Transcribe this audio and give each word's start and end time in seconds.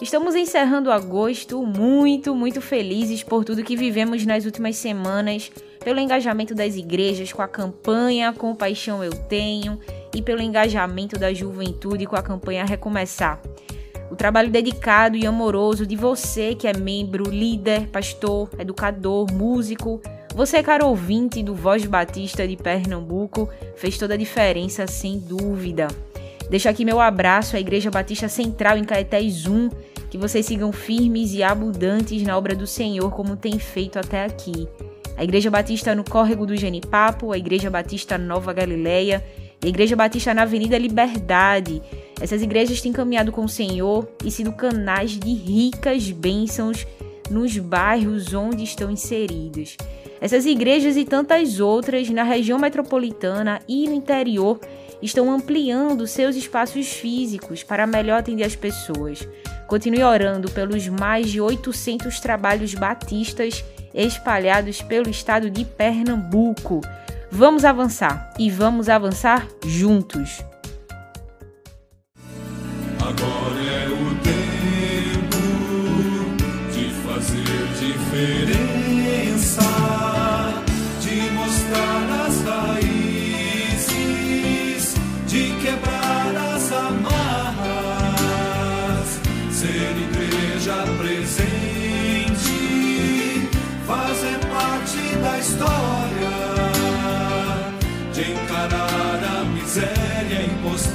Estamos 0.00 0.34
encerrando 0.34 0.90
agosto 0.90 1.62
muito, 1.66 2.34
muito 2.34 2.62
felizes 2.62 3.22
por 3.22 3.44
tudo 3.44 3.62
que 3.62 3.76
vivemos 3.76 4.24
nas 4.24 4.46
últimas 4.46 4.76
semanas, 4.76 5.52
pelo 5.84 6.00
engajamento 6.00 6.54
das 6.54 6.74
igrejas 6.74 7.34
com 7.34 7.42
a 7.42 7.48
campanha 7.48 8.32
Com 8.32 8.54
Paixão 8.54 9.04
Eu 9.04 9.12
Tenho 9.12 9.78
e 10.14 10.22
pelo 10.22 10.40
engajamento 10.40 11.18
da 11.18 11.34
juventude 11.34 12.06
com 12.06 12.16
a 12.16 12.22
campanha 12.22 12.64
Recomeçar. 12.64 13.42
O 14.10 14.16
trabalho 14.16 14.50
dedicado 14.50 15.18
e 15.18 15.26
amoroso 15.26 15.86
de 15.86 15.96
você 15.96 16.54
que 16.54 16.66
é 16.66 16.72
membro, 16.72 17.24
líder, 17.28 17.88
pastor, 17.88 18.48
educador, 18.58 19.30
músico, 19.30 20.00
você, 20.34 20.62
caro 20.62 20.86
ouvinte 20.86 21.42
do 21.42 21.54
Voz 21.54 21.84
Batista 21.84 22.48
de 22.48 22.56
Pernambuco, 22.56 23.50
fez 23.76 23.98
toda 23.98 24.14
a 24.14 24.16
diferença 24.16 24.86
sem 24.86 25.18
dúvida. 25.18 25.88
Deixo 26.50 26.68
aqui 26.68 26.84
meu 26.84 27.00
abraço 27.00 27.54
à 27.54 27.60
Igreja 27.60 27.92
Batista 27.92 28.28
Central 28.28 28.76
em 28.76 28.82
Caetés 28.82 29.46
1, 29.46 29.70
que 30.10 30.18
vocês 30.18 30.44
sigam 30.44 30.72
firmes 30.72 31.32
e 31.32 31.42
abundantes 31.42 32.22
na 32.22 32.36
obra 32.36 32.54
do 32.54 32.66
Senhor 32.66 33.10
como 33.12 33.36
tem 33.36 33.58
feito 33.58 33.98
até 33.98 34.24
aqui. 34.24 34.68
A 35.16 35.22
Igreja 35.22 35.50
Batista 35.50 35.94
no 35.94 36.02
Córrego 36.02 36.44
do 36.44 36.56
Genipapo, 36.56 37.32
a 37.32 37.38
Igreja 37.38 37.70
Batista 37.70 38.18
Nova 38.18 38.52
Galileia 38.52 39.24
e 39.62 39.66
a 39.66 39.68
Igreja 39.68 39.94
Batista 39.94 40.34
na 40.34 40.42
Avenida 40.42 40.76
Liberdade. 40.76 41.80
Essas 42.20 42.42
igrejas 42.42 42.80
têm 42.80 42.92
caminhado 42.92 43.30
com 43.30 43.44
o 43.44 43.48
Senhor 43.48 44.08
e 44.24 44.30
sido 44.30 44.52
canais 44.52 45.12
de 45.12 45.32
ricas 45.32 46.10
bênçãos 46.10 46.86
nos 47.30 47.56
bairros 47.56 48.34
onde 48.34 48.64
estão 48.64 48.90
inseridos. 48.90 49.76
Essas 50.20 50.44
igrejas 50.44 50.96
e 50.96 51.04
tantas 51.04 51.60
outras 51.60 52.10
na 52.10 52.22
região 52.22 52.58
metropolitana 52.58 53.60
e 53.68 53.88
no 53.88 53.94
interior 53.94 54.60
estão 55.00 55.32
ampliando 55.32 56.06
seus 56.06 56.36
espaços 56.36 56.88
físicos 56.88 57.62
para 57.62 57.86
melhor 57.86 58.18
atender 58.18 58.44
as 58.44 58.56
pessoas. 58.56 59.26
Continue 59.70 60.02
orando 60.02 60.50
pelos 60.50 60.88
mais 60.88 61.30
de 61.30 61.40
800 61.40 62.18
trabalhos 62.18 62.74
batistas 62.74 63.64
espalhados 63.94 64.82
pelo 64.82 65.08
estado 65.08 65.48
de 65.48 65.64
Pernambuco. 65.64 66.80
Vamos 67.30 67.64
avançar 67.64 68.34
e 68.36 68.50
vamos 68.50 68.88
avançar 68.88 69.46
juntos. 69.64 70.44
Agora 72.98 73.39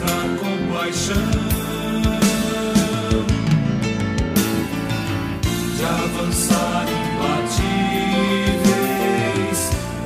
mostrar 0.06 0.28
compaixão. 0.38 1.16
de 5.78 5.84
avançar 5.84 6.86
imbatíveis, 6.88 7.60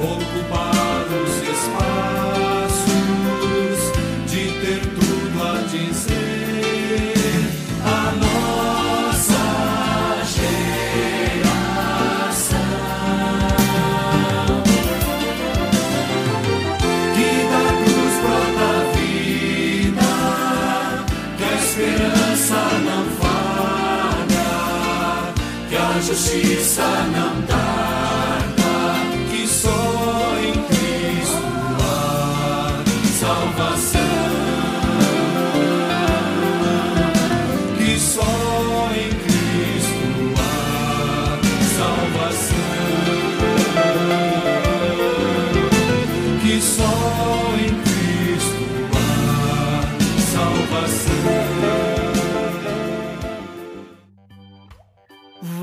ocupar 0.01 1.05
justiça 26.09 26.81
não 27.13 27.41
tarda, 27.43 27.58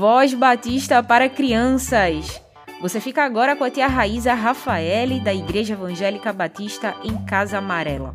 Voz 0.09 0.33
Batista 0.33 1.03
para 1.03 1.27
crianças. 1.27 2.41
Você 2.79 2.97
fica 3.01 3.25
agora 3.25 3.57
com 3.57 3.65
a 3.65 3.69
tia 3.69 3.87
Raíza 3.87 4.33
Rafaele, 4.33 5.19
da 5.19 5.33
Igreja 5.33 5.73
Evangélica 5.73 6.31
Batista 6.31 6.95
em 7.03 7.25
Casa 7.25 7.57
Amarela. 7.57 8.13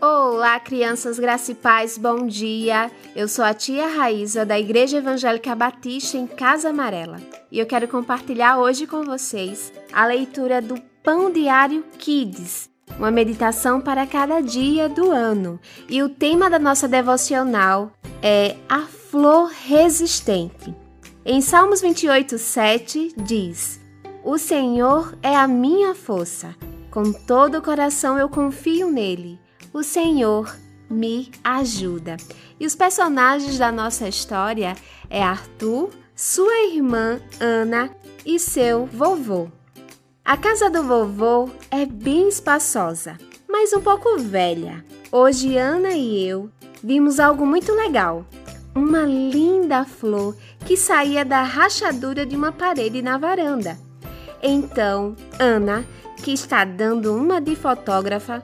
Olá, 0.00 0.60
crianças 0.60 1.18
paz, 1.60 1.98
bom 1.98 2.24
dia. 2.24 2.88
Eu 3.16 3.26
sou 3.26 3.44
a 3.44 3.52
tia 3.52 3.88
Raíza 3.88 4.46
da 4.46 4.56
Igreja 4.56 4.98
Evangélica 4.98 5.56
Batista 5.56 6.16
em 6.16 6.28
Casa 6.28 6.68
Amarela 6.68 7.16
e 7.50 7.58
eu 7.58 7.66
quero 7.66 7.88
compartilhar 7.88 8.58
hoje 8.58 8.86
com 8.86 9.02
vocês 9.02 9.72
a 9.92 10.06
leitura 10.06 10.62
do 10.62 10.80
Pão 11.02 11.32
Diário 11.32 11.84
Kids, 11.98 12.70
uma 12.96 13.10
meditação 13.10 13.80
para 13.80 14.06
cada 14.06 14.40
dia 14.40 14.88
do 14.88 15.10
ano. 15.10 15.58
E 15.88 16.00
o 16.00 16.08
tema 16.08 16.48
da 16.48 16.60
nossa 16.60 16.86
devocional 16.86 17.90
é 18.22 18.54
a 18.68 19.01
flor 19.12 19.50
resistente. 19.66 20.74
Em 21.22 21.42
Salmos 21.42 21.82
28, 21.82 22.38
7 22.38 23.12
diz: 23.14 23.78
O 24.24 24.38
Senhor 24.38 25.14
é 25.22 25.36
a 25.36 25.46
minha 25.46 25.94
força, 25.94 26.56
com 26.90 27.12
todo 27.12 27.58
o 27.58 27.62
coração 27.62 28.18
eu 28.18 28.26
confio 28.30 28.90
nele. 28.90 29.38
O 29.70 29.82
Senhor 29.82 30.56
me 30.88 31.30
ajuda. 31.44 32.16
E 32.58 32.64
os 32.64 32.74
personagens 32.74 33.58
da 33.58 33.70
nossa 33.70 34.08
história 34.08 34.74
é 35.10 35.22
Arthur, 35.22 35.90
sua 36.16 36.64
irmã 36.68 37.20
Ana 37.38 37.94
e 38.24 38.38
seu 38.38 38.86
vovô. 38.86 39.48
A 40.24 40.38
casa 40.38 40.70
do 40.70 40.82
vovô 40.84 41.50
é 41.70 41.84
bem 41.84 42.30
espaçosa, 42.30 43.18
mas 43.46 43.74
um 43.74 43.80
pouco 43.82 44.16
velha. 44.16 44.82
Hoje 45.10 45.58
Ana 45.58 45.90
e 45.90 46.26
eu 46.26 46.50
vimos 46.82 47.20
algo 47.20 47.44
muito 47.44 47.74
legal. 47.74 48.24
Uma 48.74 49.02
linda 49.02 49.84
flor 49.84 50.36
que 50.64 50.76
saía 50.76 51.24
da 51.24 51.42
rachadura 51.42 52.24
de 52.24 52.34
uma 52.34 52.52
parede 52.52 53.02
na 53.02 53.18
varanda. 53.18 53.78
Então, 54.42 55.14
Ana, 55.38 55.84
que 56.22 56.32
está 56.32 56.64
dando 56.64 57.14
uma 57.14 57.40
de 57.40 57.54
fotógrafa, 57.54 58.42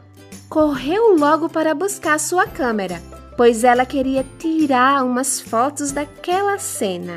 correu 0.49 1.17
logo 1.17 1.49
para 1.49 1.75
buscar 1.75 2.19
sua 2.21 2.47
câmera, 2.47 3.03
pois 3.37 3.65
ela 3.65 3.87
queria 3.87 4.25
tirar 4.39 5.05
umas 5.05 5.41
fotos 5.41 5.93
daquela 5.93 6.59
cena. 6.59 7.17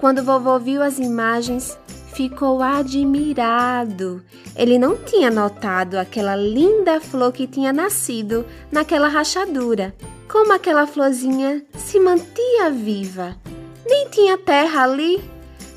Quando 0.00 0.24
vovô 0.24 0.58
viu 0.58 0.82
as 0.82 0.98
imagens, 0.98 1.78
ficou 2.12 2.62
admirado. 2.62 4.22
Ele 4.56 4.78
não 4.78 4.96
tinha 4.96 5.30
notado 5.30 5.96
aquela 5.96 6.36
linda 6.36 7.00
flor 7.00 7.32
que 7.32 7.46
tinha 7.46 7.72
nascido 7.72 8.44
naquela 8.70 9.08
rachadura. 9.08 9.94
Como 10.28 10.52
aquela 10.52 10.86
florzinha 10.86 11.62
se 11.76 12.00
mantia 12.00 12.70
viva. 12.70 13.36
Nem 13.86 14.08
tinha 14.08 14.38
terra 14.38 14.84
ali. 14.84 15.22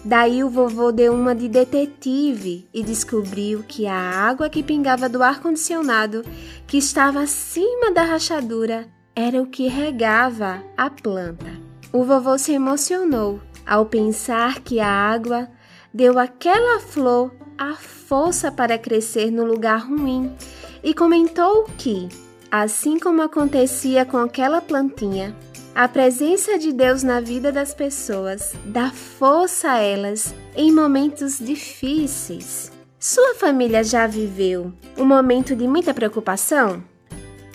Daí 0.03 0.43
o 0.43 0.49
vovô 0.49 0.91
deu 0.91 1.13
uma 1.13 1.33
de 1.33 1.49
detetive 1.49 2.67
e 2.73 2.83
descobriu 2.83 3.63
que 3.67 3.87
a 3.87 3.97
água 3.97 4.49
que 4.49 4.61
pingava 4.61 5.09
do 5.09 5.23
ar-condicionado, 5.23 6.23
que 6.67 6.77
estava 6.77 7.21
acima 7.21 7.91
da 7.91 8.03
rachadura, 8.03 8.87
era 9.15 9.41
o 9.41 9.47
que 9.47 9.67
regava 9.67 10.63
a 10.77 10.89
planta. 10.89 11.51
O 11.91 12.03
vovô 12.03 12.37
se 12.37 12.51
emocionou 12.51 13.39
ao 13.65 13.85
pensar 13.85 14.59
que 14.59 14.79
a 14.79 14.87
água 14.87 15.49
deu 15.93 16.19
àquela 16.19 16.79
flor 16.79 17.33
a 17.57 17.73
força 17.73 18.51
para 18.51 18.77
crescer 18.77 19.31
no 19.31 19.45
lugar 19.45 19.87
ruim 19.87 20.35
e 20.83 20.93
comentou 20.93 21.63
que, 21.77 22.07
assim 22.51 22.99
como 22.99 23.21
acontecia 23.21 24.05
com 24.05 24.17
aquela 24.17 24.61
plantinha, 24.61 25.35
a 25.73 25.87
presença 25.87 26.57
de 26.57 26.71
Deus 26.71 27.03
na 27.03 27.19
vida 27.19 27.51
das 27.51 27.73
pessoas 27.73 28.53
dá 28.65 28.89
força 28.91 29.71
a 29.71 29.79
elas 29.79 30.33
em 30.55 30.71
momentos 30.71 31.37
difíceis. 31.37 32.71
Sua 32.97 33.35
família 33.35 33.83
já 33.83 34.07
viveu 34.07 34.71
um 34.97 35.05
momento 35.05 35.55
de 35.55 35.67
muita 35.67 35.93
preocupação? 35.93 36.81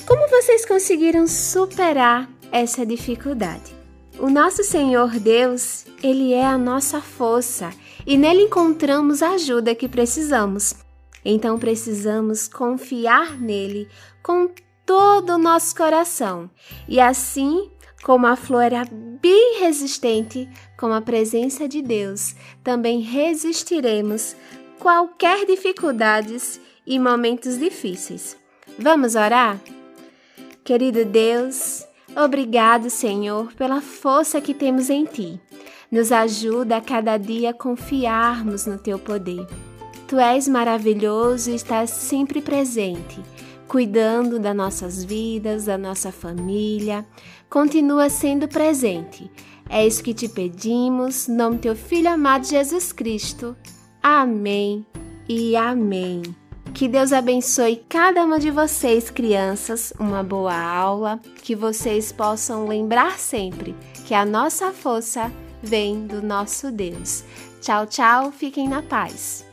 Como 0.07 0.29
vocês 0.29 0.67
conseguiram 0.67 1.27
superar 1.27 2.29
essa 2.53 2.85
dificuldade? 2.85 3.75
O 4.19 4.29
nosso 4.29 4.63
Senhor 4.63 5.19
Deus, 5.19 5.87
ele 6.03 6.35
é 6.35 6.45
a 6.45 6.59
nossa 6.59 7.01
força 7.01 7.71
e 8.07 8.19
nele 8.19 8.43
encontramos 8.43 9.23
a 9.23 9.31
ajuda 9.31 9.75
que 9.75 9.89
precisamos. 9.89 10.75
Então 11.25 11.59
precisamos 11.59 12.47
confiar 12.49 13.41
nele 13.41 13.89
com 14.23 14.51
todo 14.91 15.35
o 15.35 15.39
nosso 15.39 15.77
coração 15.77 16.51
e 16.89 16.99
assim 16.99 17.71
como 18.03 18.27
a 18.27 18.35
flor 18.35 18.65
era 18.65 18.85
bem 19.23 19.61
resistente 19.61 20.49
com 20.77 20.93
a 20.93 21.01
presença 21.01 21.69
de 21.69 21.81
Deus, 21.81 22.35
também 22.65 22.99
resistiremos 22.99 24.35
qualquer 24.81 25.47
dificuldades 25.47 26.61
e 26.85 26.99
momentos 26.99 27.57
difíceis. 27.57 28.37
Vamos 28.77 29.15
orar? 29.15 29.61
Querido 30.65 31.05
Deus, 31.05 31.87
obrigado, 32.17 32.91
Senhor, 32.91 33.53
pela 33.53 33.81
força 33.81 34.41
que 34.41 34.53
temos 34.53 34.91
em 34.91 35.05
Ti. 35.05 35.41
Nos 35.89 36.11
ajuda 36.11 36.79
a 36.79 36.81
cada 36.81 37.17
dia 37.17 37.51
a 37.51 37.55
confiarmos 37.55 38.67
no 38.67 38.77
Teu 38.77 38.99
poder. 38.99 39.47
Tu 40.09 40.19
és 40.19 40.49
maravilhoso 40.49 41.53
e 41.53 41.55
estás 41.55 41.91
sempre 41.91 42.43
presente 42.43 43.23
cuidando 43.71 44.41
das 44.41 44.57
nossas 44.57 45.05
vidas, 45.05 45.67
da 45.67 45.79
nossa 45.79 46.11
família. 46.11 47.07
Continua 47.49 48.11
sendo 48.11 48.49
presente. 48.49 49.31
É 49.69 49.87
isso 49.87 50.03
que 50.03 50.13
te 50.13 50.29
pedimos, 50.29 51.29
no 51.29 51.37
nome 51.37 51.57
do 51.57 51.63
teu 51.63 51.77
Filho 51.77 52.11
amado 52.11 52.45
Jesus 52.45 52.93
Cristo. 52.93 53.57
Amém 54.03 54.85
e 55.29 55.55
amém. 55.55 56.23
Que 56.75 56.89
Deus 56.89 57.13
abençoe 57.13 57.85
cada 57.89 58.25
uma 58.25 58.41
de 58.41 58.51
vocês, 58.51 59.09
crianças, 59.09 59.93
uma 60.01 60.25
boa 60.25 60.61
aula, 60.61 61.21
que 61.45 61.55
vocês 61.55 62.11
possam 62.11 62.67
lembrar 62.67 63.21
sempre 63.21 63.77
que 64.05 64.15
a 64.15 64.25
nossa 64.25 64.73
força 64.73 65.31
vem 65.63 66.09
do 66.09 66.21
nosso 66.21 66.73
Deus. 66.73 67.23
Tchau, 67.61 67.87
tchau, 67.87 68.33
fiquem 68.33 68.69
na 68.69 68.83
paz. 68.83 69.49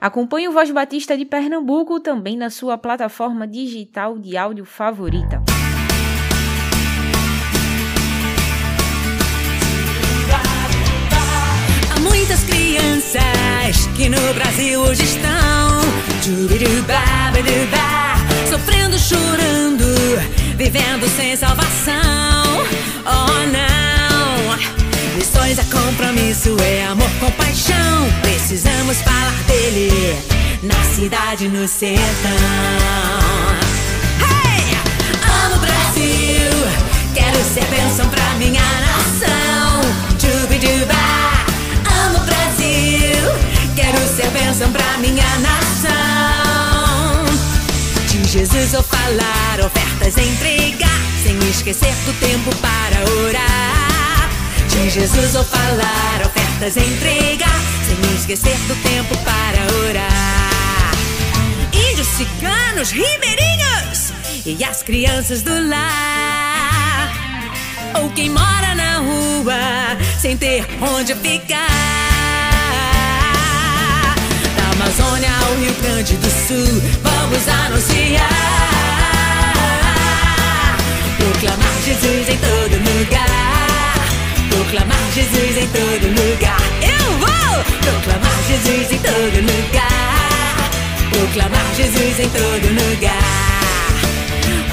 Acompanhe 0.00 0.46
o 0.48 0.52
Voz 0.52 0.70
Batista 0.70 1.18
de 1.18 1.24
Pernambuco 1.24 1.98
também 1.98 2.36
na 2.36 2.50
sua 2.50 2.78
plataforma 2.78 3.48
digital 3.48 4.16
de 4.16 4.36
áudio 4.36 4.64
favorita. 4.64 5.42
Há 11.90 12.00
muitas 12.00 12.44
crianças 12.44 13.86
que 13.96 14.08
no 14.08 14.34
Brasil 14.34 14.80
hoje 14.80 15.02
estão 15.02 15.28
sofrendo, 18.48 18.96
chorando, 18.98 19.84
vivendo 20.56 21.08
sem 21.16 21.36
salvação. 21.36 21.94
Oh 23.04 23.52
não! 23.52 23.97
Lições 25.18 25.58
é 25.58 25.64
compromisso, 25.64 26.56
é 26.62 26.86
amor 26.86 27.10
com 27.18 27.28
paixão. 27.32 28.08
Precisamos 28.22 28.98
falar 28.98 29.34
dele 29.48 29.90
na 30.62 30.80
cidade, 30.94 31.48
no 31.48 31.66
sertão. 31.66 31.98
Hey! 34.20 34.78
Amo 35.44 35.58
Brasil, 35.58 36.52
quero 37.14 37.36
ser 37.52 37.64
bênção 37.64 38.08
pra 38.08 38.34
minha 38.34 38.62
nação. 38.62 39.80
Jubiduba, 40.20 40.94
amo 42.04 42.20
Brasil, 42.20 43.18
quero 43.74 43.98
ser 44.14 44.30
bênção 44.30 44.70
pra 44.70 44.98
minha 44.98 45.38
nação. 45.40 47.24
De 48.06 48.24
Jesus 48.24 48.70
vou 48.70 48.84
falar, 48.84 49.66
ofertas 49.66 50.16
entregar, 50.16 51.00
sem 51.24 51.36
esquecer 51.50 51.92
do 52.06 52.12
tempo 52.20 52.54
para 52.58 53.00
orar. 53.24 53.87
De 54.68 54.90
Jesus 54.90 55.32
vou 55.32 55.44
falar, 55.44 56.22
ofertas 56.24 56.76
entregar, 56.76 57.60
sem 57.86 58.14
esquecer 58.14 58.56
do 58.66 58.74
tempo 58.82 59.16
para 59.18 59.76
orar. 59.88 60.92
Índios, 61.72 62.06
ciganos, 62.08 62.90
ribeirinhos 62.90 64.12
e 64.44 64.62
as 64.64 64.82
crianças 64.82 65.42
do 65.42 65.68
lar. 65.68 67.12
Ou 67.94 68.10
quem 68.10 68.30
mora 68.30 68.74
na 68.74 68.98
rua 68.98 69.96
sem 70.20 70.36
ter 70.36 70.66
onde 70.80 71.14
ficar. 71.14 71.66
Da 74.56 74.70
Amazônia 74.72 75.30
ao 75.44 75.54
Rio 75.56 75.74
Grande 75.82 76.16
do 76.16 76.30
Sul, 76.30 76.82
vamos 77.02 77.48
anunciar. 77.48 78.28
Proclamar 81.18 81.74
Jesus 81.84 82.28
em 82.28 82.36
todo 82.36 82.76
lugar. 82.76 83.37
Proclamar 84.68 85.00
Jesus 85.14 85.56
em 85.56 85.66
todo 85.68 86.08
lugar. 86.08 86.60
Eu 86.82 87.00
vou 87.16 87.64
proclamar 87.80 88.38
Jesus 88.46 88.92
em 88.92 88.98
todo 88.98 89.40
lugar. 89.40 90.70
Proclamar 91.08 91.74
Jesus 91.74 92.20
em 92.20 92.28
todo 92.28 92.68
lugar. 92.68 93.22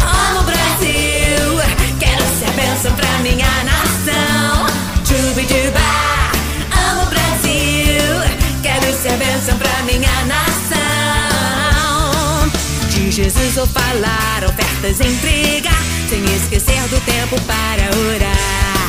Amo 0.02 0.42
o 0.42 0.44
Brasil, 0.44 1.62
quero 1.98 2.24
ser 2.38 2.52
bênção 2.58 2.92
pra 2.94 3.08
minha 3.20 3.64
nação. 3.64 4.68
Chubiduba, 5.06 5.80
amo 6.92 7.04
o 7.04 7.06
Brasil, 7.06 8.20
quero 8.62 8.92
ser 9.02 9.16
bênção 9.16 9.58
pra 9.58 9.82
minha 9.84 10.26
nação. 10.26 10.76
De 12.90 13.10
Jesus 13.14 13.56
vou 13.56 13.68
falar, 13.68 14.44
ofertas 14.44 15.00
entregar, 15.00 15.82
sem 16.10 16.22
esquecer 16.36 16.82
do 16.90 17.00
tempo 17.06 17.40
para 17.44 17.90
orar. 18.14 18.85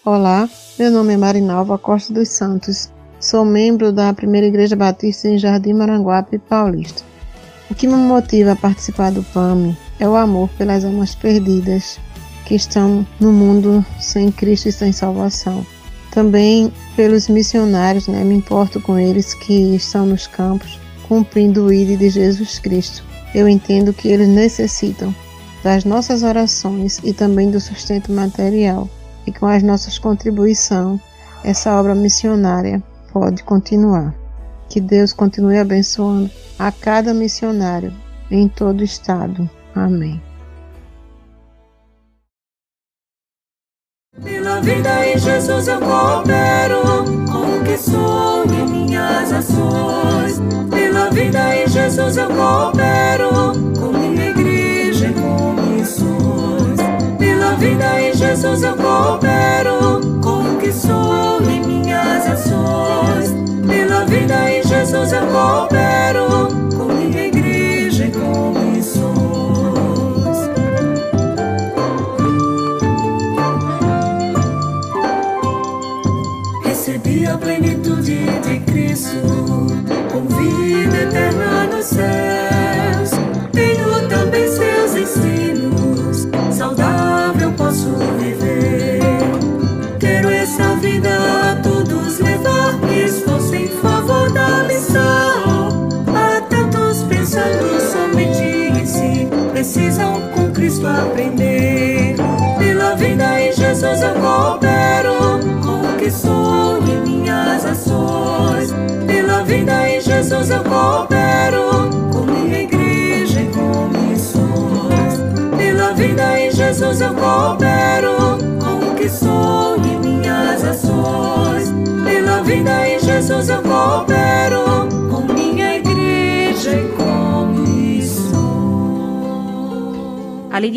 Olá, 0.03 0.49
meu 0.79 0.89
nome 0.89 1.13
é 1.13 1.17
Marinalva 1.17 1.77
Costa 1.77 2.11
dos 2.11 2.29
Santos. 2.29 2.89
Sou 3.19 3.45
membro 3.45 3.91
da 3.91 4.11
Primeira 4.11 4.47
Igreja 4.47 4.75
Batista 4.75 5.27
em 5.27 5.37
Jardim 5.37 5.73
Maranguape 5.73 6.39
Paulista. 6.39 7.03
O 7.69 7.75
que 7.75 7.85
me 7.85 7.93
motiva 7.93 8.53
a 8.53 8.55
participar 8.55 9.11
do 9.11 9.21
PAMI 9.21 9.77
é 9.99 10.09
o 10.09 10.15
amor 10.15 10.49
pelas 10.57 10.83
almas 10.83 11.13
perdidas 11.13 11.99
que 12.47 12.55
estão 12.55 13.05
no 13.19 13.31
mundo 13.31 13.85
sem 13.99 14.31
Cristo 14.31 14.69
e 14.69 14.71
sem 14.71 14.91
salvação. 14.91 15.63
Também 16.09 16.73
pelos 16.95 17.27
missionários, 17.27 18.07
né? 18.07 18.23
me 18.23 18.33
importo 18.33 18.81
com 18.81 18.97
eles 18.97 19.35
que 19.35 19.75
estão 19.75 20.07
nos 20.07 20.25
campos 20.25 20.79
cumprindo 21.07 21.65
o 21.65 21.71
ID 21.71 21.99
de 21.99 22.09
Jesus 22.09 22.57
Cristo. 22.57 23.03
Eu 23.35 23.47
entendo 23.47 23.93
que 23.93 24.07
eles 24.07 24.27
necessitam 24.27 25.13
das 25.63 25.85
nossas 25.85 26.23
orações 26.23 26.99
e 27.03 27.13
também 27.13 27.51
do 27.51 27.59
sustento 27.59 28.11
material 28.11 28.89
e 29.25 29.31
com 29.31 29.45
as 29.45 29.63
nossas 29.63 29.97
contribuições, 29.97 30.99
essa 31.43 31.79
obra 31.79 31.95
missionária 31.95 32.81
pode 33.11 33.43
continuar. 33.43 34.13
Que 34.69 34.79
Deus 34.79 35.11
continue 35.11 35.57
abençoando 35.57 36.29
a 36.57 36.71
cada 36.71 37.13
missionário 37.13 37.93
em 38.29 38.47
todo 38.47 38.81
o 38.81 38.85
estado. 38.85 39.49
Amém. 39.75 40.21
Pela 44.23 44.61
vida 44.61 45.07
em 45.07 45.17
Jesus 45.17 45.67
eu 45.67 45.79
coopero 45.79 46.81
com 47.31 47.57
o 47.57 47.63
que 47.63 47.77
sou 47.77 48.45
e 48.45 48.69
minhas 48.69 49.31
ações. 49.31 50.39
Pela 50.69 51.09
vida 51.09 51.55
em 51.57 51.67
Jesus 51.67 52.17
eu 52.17 52.27
coopero 52.27 53.29
com 53.79 54.00
Pela 57.51 57.59
vida 57.59 58.01
em 58.01 58.13
Jesus 58.13 58.63
eu 58.63 58.77
coopero 58.77 59.99
com 60.23 60.53
o 60.53 60.57
que 60.57 60.71
sou 60.71 61.41
e 61.41 61.59
minhas 61.59 62.25
ações. 62.25 63.33
Pela 63.67 64.05
vida 64.05 64.49
em 64.49 64.63
Jesus 64.63 65.11
eu 65.11 65.27
coopero 65.27 66.60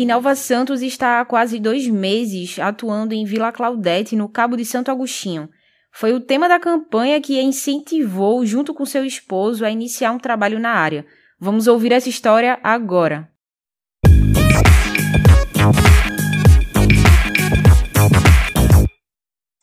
A 0.05 0.07
Lidinalva 0.07 0.35
Santos 0.35 0.83
está 0.83 1.19
há 1.19 1.25
quase 1.25 1.59
dois 1.59 1.87
meses 1.87 2.59
atuando 2.59 3.15
em 3.15 3.25
Vila 3.25 3.51
Claudete, 3.51 4.15
no 4.15 4.29
Cabo 4.29 4.55
de 4.55 4.63
Santo 4.63 4.91
Agostinho. 4.91 5.49
Foi 5.91 6.13
o 6.13 6.19
tema 6.19 6.47
da 6.47 6.59
campanha 6.59 7.19
que 7.19 7.39
a 7.39 7.41
incentivou, 7.41 8.45
junto 8.45 8.71
com 8.71 8.85
seu 8.85 9.03
esposo, 9.03 9.65
a 9.65 9.71
iniciar 9.71 10.11
um 10.11 10.19
trabalho 10.19 10.59
na 10.59 10.69
área. 10.69 11.07
Vamos 11.39 11.65
ouvir 11.65 11.91
essa 11.91 12.07
história 12.07 12.59
agora. 12.61 13.27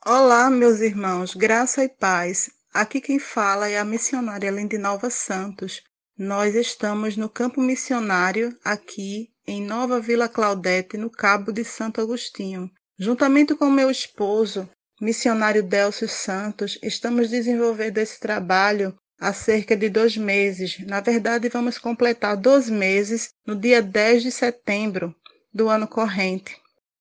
Olá, 0.05 0.51
meus 0.51 0.81
irmãos, 0.81 1.37
graça 1.37 1.85
e 1.85 1.89
paz. 1.89 2.51
Aqui 2.75 3.01
quem 3.01 3.21
fala 3.21 3.69
é 3.69 3.79
a 3.79 3.85
missionária 3.85 4.51
Lindinalva 4.51 5.09
Santos. 5.09 5.85
Nós 6.19 6.57
estamos 6.57 7.17
no 7.17 7.29
campo 7.29 7.61
missionário 7.61 8.53
aqui 8.65 9.32
em 9.47 9.63
Nova 9.63 10.01
Vila 10.01 10.29
Claudete, 10.29 10.97
no 10.97 11.11
Cabo 11.11 11.53
de 11.53 11.65
Santo 11.65 12.01
Agostinho. 12.01 12.71
Juntamente 12.99 13.55
com 13.55 13.71
meu 13.71 13.91
esposo, 13.91 14.69
missionário 15.01 15.63
Delcio 15.63 16.09
Santos, 16.09 16.79
estamos 16.83 17.29
desenvolvendo 17.29 17.99
esse 17.99 18.21
trabalho 18.21 18.97
há 19.19 19.33
cerca 19.33 19.77
de 19.77 19.89
dois 19.89 20.17
meses. 20.17 20.79
Na 20.87 21.01
verdade, 21.01 21.49
vamos 21.49 21.79
completar 21.79 22.37
dois 22.37 22.69
meses 22.69 23.31
no 23.47 23.57
dia 23.57 23.83
10 23.83 24.23
de 24.23 24.31
setembro 24.31 25.15
do 25.53 25.69
ano 25.69 25.89
corrente. 25.89 26.57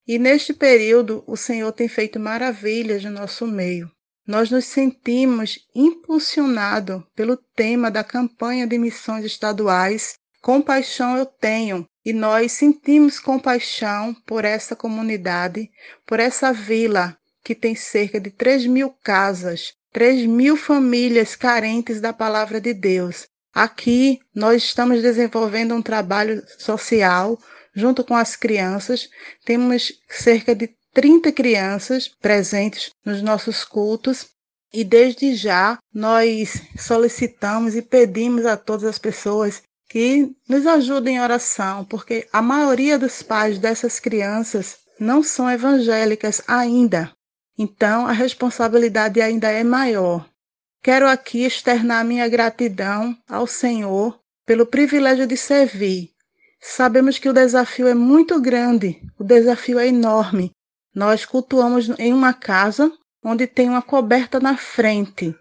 E 0.07 0.17
neste 0.17 0.53
período, 0.53 1.23
o 1.27 1.37
Senhor 1.37 1.71
tem 1.71 1.87
feito 1.87 2.19
maravilhas 2.19 3.03
no 3.03 3.11
nosso 3.11 3.45
meio. 3.45 3.91
Nós 4.25 4.49
nos 4.49 4.65
sentimos 4.65 5.59
impulsionados 5.75 7.03
pelo 7.15 7.37
tema 7.37 7.91
da 7.91 8.03
campanha 8.03 8.65
de 8.65 8.77
missões 8.77 9.25
estaduais 9.25 10.15
Compaixão 10.41 11.17
eu 11.17 11.25
tenho, 11.27 11.87
e 12.05 12.13
nós 12.13 12.51
sentimos 12.53 13.19
compaixão 13.19 14.13
por 14.25 14.43
essa 14.45 14.75
comunidade, 14.75 15.69
por 16.05 16.19
essa 16.19 16.51
vila 16.51 17.17
que 17.43 17.55
tem 17.55 17.75
cerca 17.75 18.19
de 18.19 18.31
3 18.31 18.67
mil 18.67 18.93
casas, 19.03 19.73
3 19.93 20.25
mil 20.25 20.55
famílias 20.55 21.35
carentes 21.35 21.99
da 21.99 22.13
palavra 22.13 22.59
de 22.59 22.73
Deus. 22.73 23.27
Aqui 23.53 24.19
nós 24.33 24.63
estamos 24.63 25.01
desenvolvendo 25.01 25.75
um 25.75 25.81
trabalho 25.81 26.43
social 26.57 27.37
junto 27.73 28.03
com 28.03 28.15
as 28.15 28.35
crianças. 28.35 29.09
Temos 29.43 29.91
cerca 30.09 30.55
de 30.55 30.69
30 30.93 31.31
crianças 31.31 32.07
presentes 32.07 32.91
nos 33.05 33.21
nossos 33.21 33.63
cultos 33.63 34.27
e 34.73 34.83
desde 34.83 35.35
já 35.35 35.77
nós 35.93 36.61
solicitamos 36.77 37.75
e 37.75 37.81
pedimos 37.81 38.45
a 38.45 38.55
todas 38.55 38.85
as 38.85 38.97
pessoas 38.97 39.61
que 39.91 40.33
nos 40.47 40.65
ajudem 40.65 41.17
em 41.17 41.21
oração, 41.21 41.83
porque 41.83 42.25
a 42.31 42.41
maioria 42.41 42.97
dos 42.97 43.21
pais 43.21 43.59
dessas 43.59 43.99
crianças 43.99 44.77
não 44.97 45.21
são 45.21 45.51
evangélicas 45.51 46.41
ainda. 46.47 47.11
Então, 47.57 48.07
a 48.07 48.13
responsabilidade 48.13 49.19
ainda 49.19 49.51
é 49.51 49.65
maior. 49.65 50.25
Quero 50.81 51.05
aqui 51.09 51.43
externar 51.43 52.05
minha 52.05 52.25
gratidão 52.29 53.17
ao 53.27 53.45
Senhor 53.45 54.17
pelo 54.45 54.65
privilégio 54.65 55.27
de 55.27 55.35
servir. 55.35 56.11
Sabemos 56.61 57.19
que 57.19 57.27
o 57.27 57.33
desafio 57.33 57.85
é 57.85 57.93
muito 57.93 58.39
grande, 58.39 59.01
o 59.19 59.25
desafio 59.25 59.77
é 59.77 59.87
enorme. 59.87 60.51
Nós 60.95 61.25
cultuamos 61.25 61.89
em 61.99 62.13
uma 62.13 62.31
casa 62.33 62.89
onde 63.21 63.45
tem 63.45 63.67
uma 63.67 63.81
coberta 63.81 64.39
na 64.39 64.55
frente. 64.55 65.35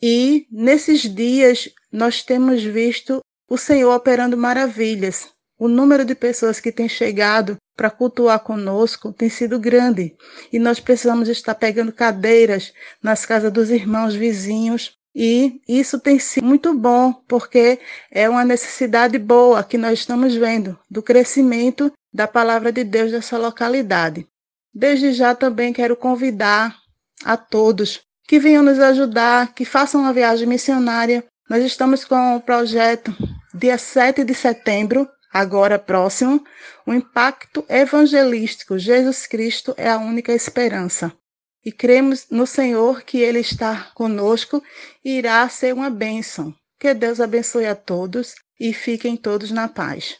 E 0.00 0.46
nesses 0.52 1.00
dias 1.02 1.68
nós 1.90 2.22
temos 2.22 2.62
visto 2.62 3.20
o 3.48 3.56
Senhor 3.56 3.94
operando 3.94 4.36
maravilhas. 4.36 5.28
O 5.58 5.66
número 5.66 6.04
de 6.04 6.14
pessoas 6.14 6.60
que 6.60 6.70
tem 6.70 6.88
chegado 6.88 7.56
para 7.76 7.90
cultuar 7.90 8.40
conosco 8.40 9.12
tem 9.12 9.28
sido 9.28 9.58
grande 9.58 10.16
e 10.52 10.58
nós 10.58 10.80
precisamos 10.80 11.28
estar 11.28 11.54
pegando 11.54 11.92
cadeiras 11.92 12.72
nas 13.02 13.24
casas 13.24 13.52
dos 13.52 13.70
irmãos 13.70 14.14
vizinhos 14.14 14.92
e 15.14 15.60
isso 15.68 15.98
tem 15.98 16.18
sido 16.18 16.44
muito 16.44 16.74
bom 16.74 17.12
porque 17.26 17.80
é 18.10 18.28
uma 18.28 18.44
necessidade 18.44 19.18
boa 19.18 19.64
que 19.64 19.78
nós 19.78 19.98
estamos 19.98 20.34
vendo 20.34 20.78
do 20.88 21.02
crescimento 21.02 21.92
da 22.12 22.28
palavra 22.28 22.70
de 22.70 22.84
Deus 22.84 23.10
nessa 23.10 23.36
localidade. 23.36 24.26
Desde 24.72 25.12
já 25.12 25.34
também 25.34 25.72
quero 25.72 25.96
convidar 25.96 26.76
a 27.24 27.36
todos 27.36 28.00
que 28.28 28.38
venham 28.38 28.62
nos 28.62 28.78
ajudar, 28.78 29.54
que 29.54 29.64
façam 29.64 30.02
uma 30.02 30.12
viagem 30.12 30.46
missionária. 30.46 31.24
Nós 31.48 31.64
estamos 31.64 32.04
com 32.04 32.36
o 32.36 32.40
projeto 32.40 33.12
dia 33.58 33.76
7 33.76 34.24
de 34.24 34.34
setembro 34.34 35.08
agora 35.32 35.78
próximo, 35.78 36.42
o 36.86 36.94
impacto 36.94 37.64
evangelístico. 37.68 38.78
Jesus 38.78 39.26
Cristo 39.26 39.74
é 39.76 39.90
a 39.90 39.98
única 39.98 40.32
esperança. 40.32 41.12
E 41.64 41.72
cremos 41.72 42.26
no 42.30 42.46
Senhor 42.46 43.02
que 43.02 43.18
Ele 43.18 43.40
está 43.40 43.90
conosco 43.94 44.62
e 45.04 45.18
irá 45.18 45.46
ser 45.48 45.74
uma 45.74 45.90
bênção. 45.90 46.54
Que 46.78 46.94
Deus 46.94 47.20
abençoe 47.20 47.66
a 47.66 47.74
todos 47.74 48.36
e 48.58 48.72
fiquem 48.72 49.16
todos 49.16 49.50
na 49.50 49.68
paz. 49.68 50.16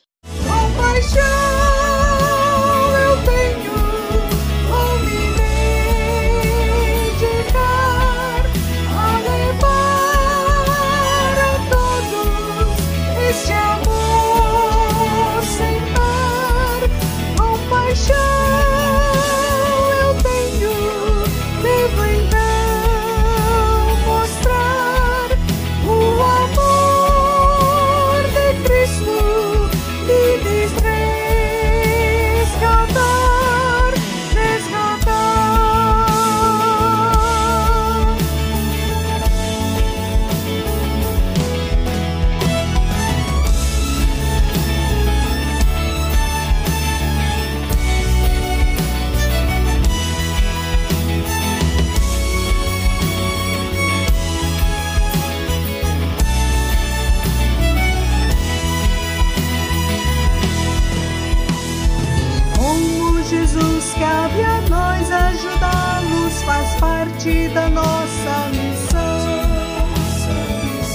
da 67.54 67.68
nossa 67.68 68.48
missão. 68.50 69.28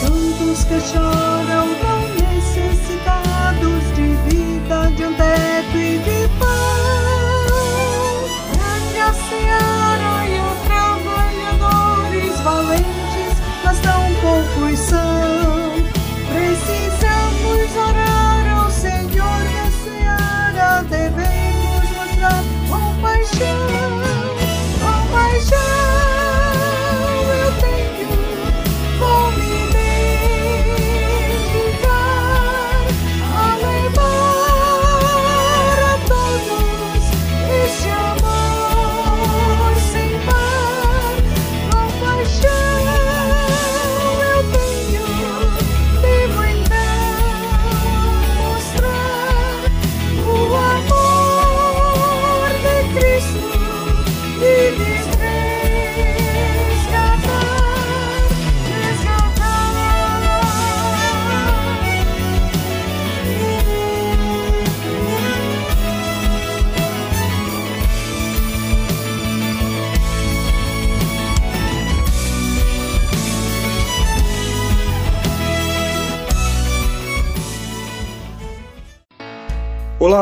Santos 0.01 0.63
que 0.65 0.79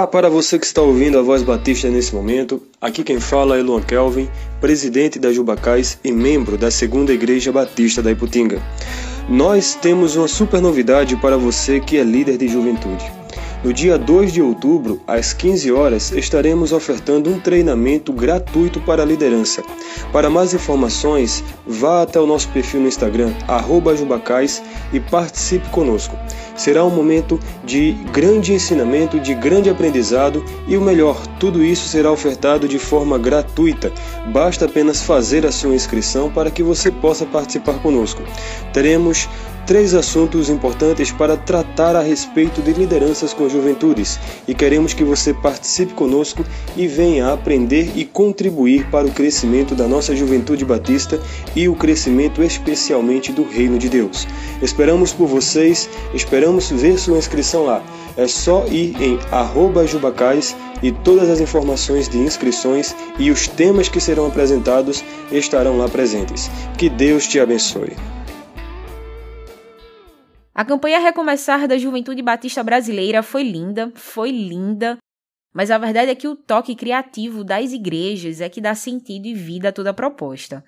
Olá 0.02 0.08
para 0.08 0.32
você 0.32 0.58
que 0.58 0.66
está 0.66 0.82
ouvindo 0.82 1.20
a 1.20 1.22
Voz 1.22 1.44
Batista 1.44 1.88
nesse 1.88 2.16
momento. 2.16 2.60
Aqui 2.82 3.04
quem 3.04 3.20
fala 3.20 3.60
é 3.60 3.62
Luan 3.62 3.84
Kelvin, 3.84 4.28
presidente 4.60 5.20
da 5.20 5.32
Jubacais 5.32 6.00
e 6.04 6.12
membro 6.12 6.58
da 6.58 6.72
Segunda 6.72 7.14
Igreja 7.14 7.52
Batista 7.52 8.02
da 8.02 8.12
Iputinga. 8.12 8.60
Nós 9.30 9.76
temos 9.76 10.16
uma 10.16 10.28
super 10.28 10.60
novidade 10.60 11.16
para 11.18 11.38
você 11.38 11.80
que 11.80 12.00
é 12.00 12.04
líder 12.04 12.40
de 12.40 12.48
juventude. 12.48 13.21
No 13.64 13.72
dia 13.72 13.96
2 13.96 14.34
de 14.34 14.42
outubro, 14.42 15.00
às 15.06 15.34
15 15.34 15.72
horas, 15.72 16.12
estaremos 16.12 16.72
ofertando 16.72 17.30
um 17.30 17.40
treinamento 17.40 18.12
gratuito 18.12 18.82
para 18.82 19.04
a 19.04 19.06
liderança. 19.06 19.62
Para 20.12 20.32
mais 20.32 20.52
informações, 20.52 21.44
vá 21.68 22.02
até 22.02 22.20
o 22.20 22.26
nosso 22.26 22.50
perfil 22.50 22.82
no 22.82 22.88
Instagram, 22.88 23.32
@jubacais 23.96 24.64
e 24.92 25.00
participe 25.00 25.70
conosco. 25.70 26.18
Será 26.56 26.84
um 26.84 26.90
momento 26.90 27.40
de 27.64 27.92
grande 28.12 28.52
ensinamento, 28.52 29.20
de 29.20 29.36
grande 29.36 29.70
aprendizado 29.70 30.44
e 30.68 30.76
o 30.76 30.82
melhor, 30.82 31.16
tudo 31.40 31.64
isso 31.64 31.88
será 31.88 32.12
ofertado 32.12 32.68
de 32.68 32.80
forma 32.80 33.20
gratuita. 33.20 33.92
Basta 34.34 34.66
apenas 34.66 35.04
fazer 35.04 35.46
a 35.46 35.52
sua 35.52 35.76
inscrição 35.76 36.32
para 36.32 36.50
que 36.50 36.64
você 36.64 36.90
possa 36.90 37.28
participar 37.28 37.76
conosco. 37.76 38.24
Teremos 38.74 39.30
três 39.66 39.94
assuntos 39.94 40.50
importantes 40.50 41.12
para 41.12 41.38
tratar 41.38 41.96
a 41.96 42.02
respeito 42.02 42.62
de 42.62 42.74
lideranças 42.74 43.34
com 43.34 43.50
juventudes 43.50 44.20
e 44.48 44.54
queremos 44.54 44.94
que 44.94 45.04
você 45.04 45.34
participe 45.34 45.94
conosco 45.94 46.44
e 46.76 46.88
venha 46.88 47.32
aprender 47.32 47.92
e 47.96 48.06
contribuir 48.06 48.90
para 48.90 49.08
o 49.08 49.12
crescimento 49.12 49.76
da 49.76 49.88
nossa 49.88 50.16
juventude 50.16 50.66
batista 50.66 51.20
e 51.56 51.68
o 51.68 51.76
crescimento 51.76 52.44
especialmente 52.44 53.32
do 53.32 53.44
reino 53.44 53.78
de 53.78 53.90
Deus. 53.90 54.28
Esperamos 54.62 55.14
por 55.14 55.28
vocês, 55.28 55.90
esperamos 56.14 56.70
ver 56.70 56.98
sua 56.98 57.18
inscrição 57.18 57.66
lá. 57.66 57.84
É 58.18 58.28
só 58.28 58.66
ir 58.68 58.96
em 59.02 59.18
jubacais 59.88 60.56
e 60.84 60.92
todas 60.92 61.30
as 61.30 61.40
informações 61.40 62.10
de 62.10 62.18
inscrições 62.18 62.96
e 63.18 63.32
os 63.32 63.48
temas 63.48 63.88
que 63.88 64.02
serão 64.02 64.26
apresentados 64.28 65.04
estarão 65.32 65.78
lá 65.78 65.88
presentes. 65.88 66.50
Que 66.78 66.90
Deus 66.90 67.28
te 67.28 67.40
abençoe. 67.40 67.96
A 70.54 70.66
campanha 70.66 71.00
Recomeçar 71.00 71.68
da 71.68 71.78
Juventude 71.78 72.22
Batista 72.22 72.62
Brasileira 72.62 73.24
foi 73.24 73.44
linda, 73.44 73.92
foi 73.96 74.32
linda, 74.32 74.98
mas 75.54 75.72
a 75.72 75.78
verdade 75.78 76.12
é 76.12 76.16
que 76.16 76.28
o 76.28 76.36
toque 76.36 76.76
criativo 76.76 77.44
das 77.44 77.72
igrejas 77.72 78.42
é 78.42 78.50
que 78.50 78.60
dá 78.60 78.76
sentido 78.76 79.28
e 79.28 79.34
vida 79.34 79.70
a 79.70 79.72
toda 79.72 79.92
a 79.92 79.94
proposta. 79.94 80.64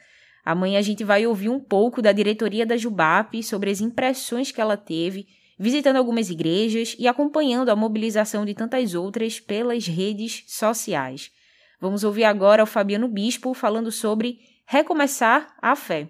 Amanhã 0.46 0.80
a 0.80 0.82
gente 0.82 1.04
vai 1.04 1.28
ouvir 1.28 1.50
um 1.50 1.60
pouco 1.60 2.02
da 2.02 2.12
diretoria 2.12 2.66
da 2.66 2.78
Jubap 2.78 3.42
sobre 3.44 3.70
as 3.70 3.82
impressões 3.82 4.52
que 4.52 4.62
ela 4.62 4.78
teve 4.78 5.28
visitando 5.58 5.98
algumas 5.98 6.30
igrejas 6.30 6.96
e 6.98 7.08
acompanhando 7.08 7.70
a 7.70 7.76
mobilização 7.76 8.46
de 8.46 8.54
tantas 8.54 8.96
outras 8.96 9.40
pelas 9.40 9.88
redes 9.88 10.44
sociais. 10.48 11.32
Vamos 11.80 12.04
ouvir 12.04 12.24
agora 12.24 12.64
o 12.64 12.68
Fabiano 12.68 13.08
Bispo 13.08 13.54
falando 13.54 13.92
sobre 13.92 14.40
recomeçar 14.66 15.56
a 15.62 15.76
fé. 15.76 16.10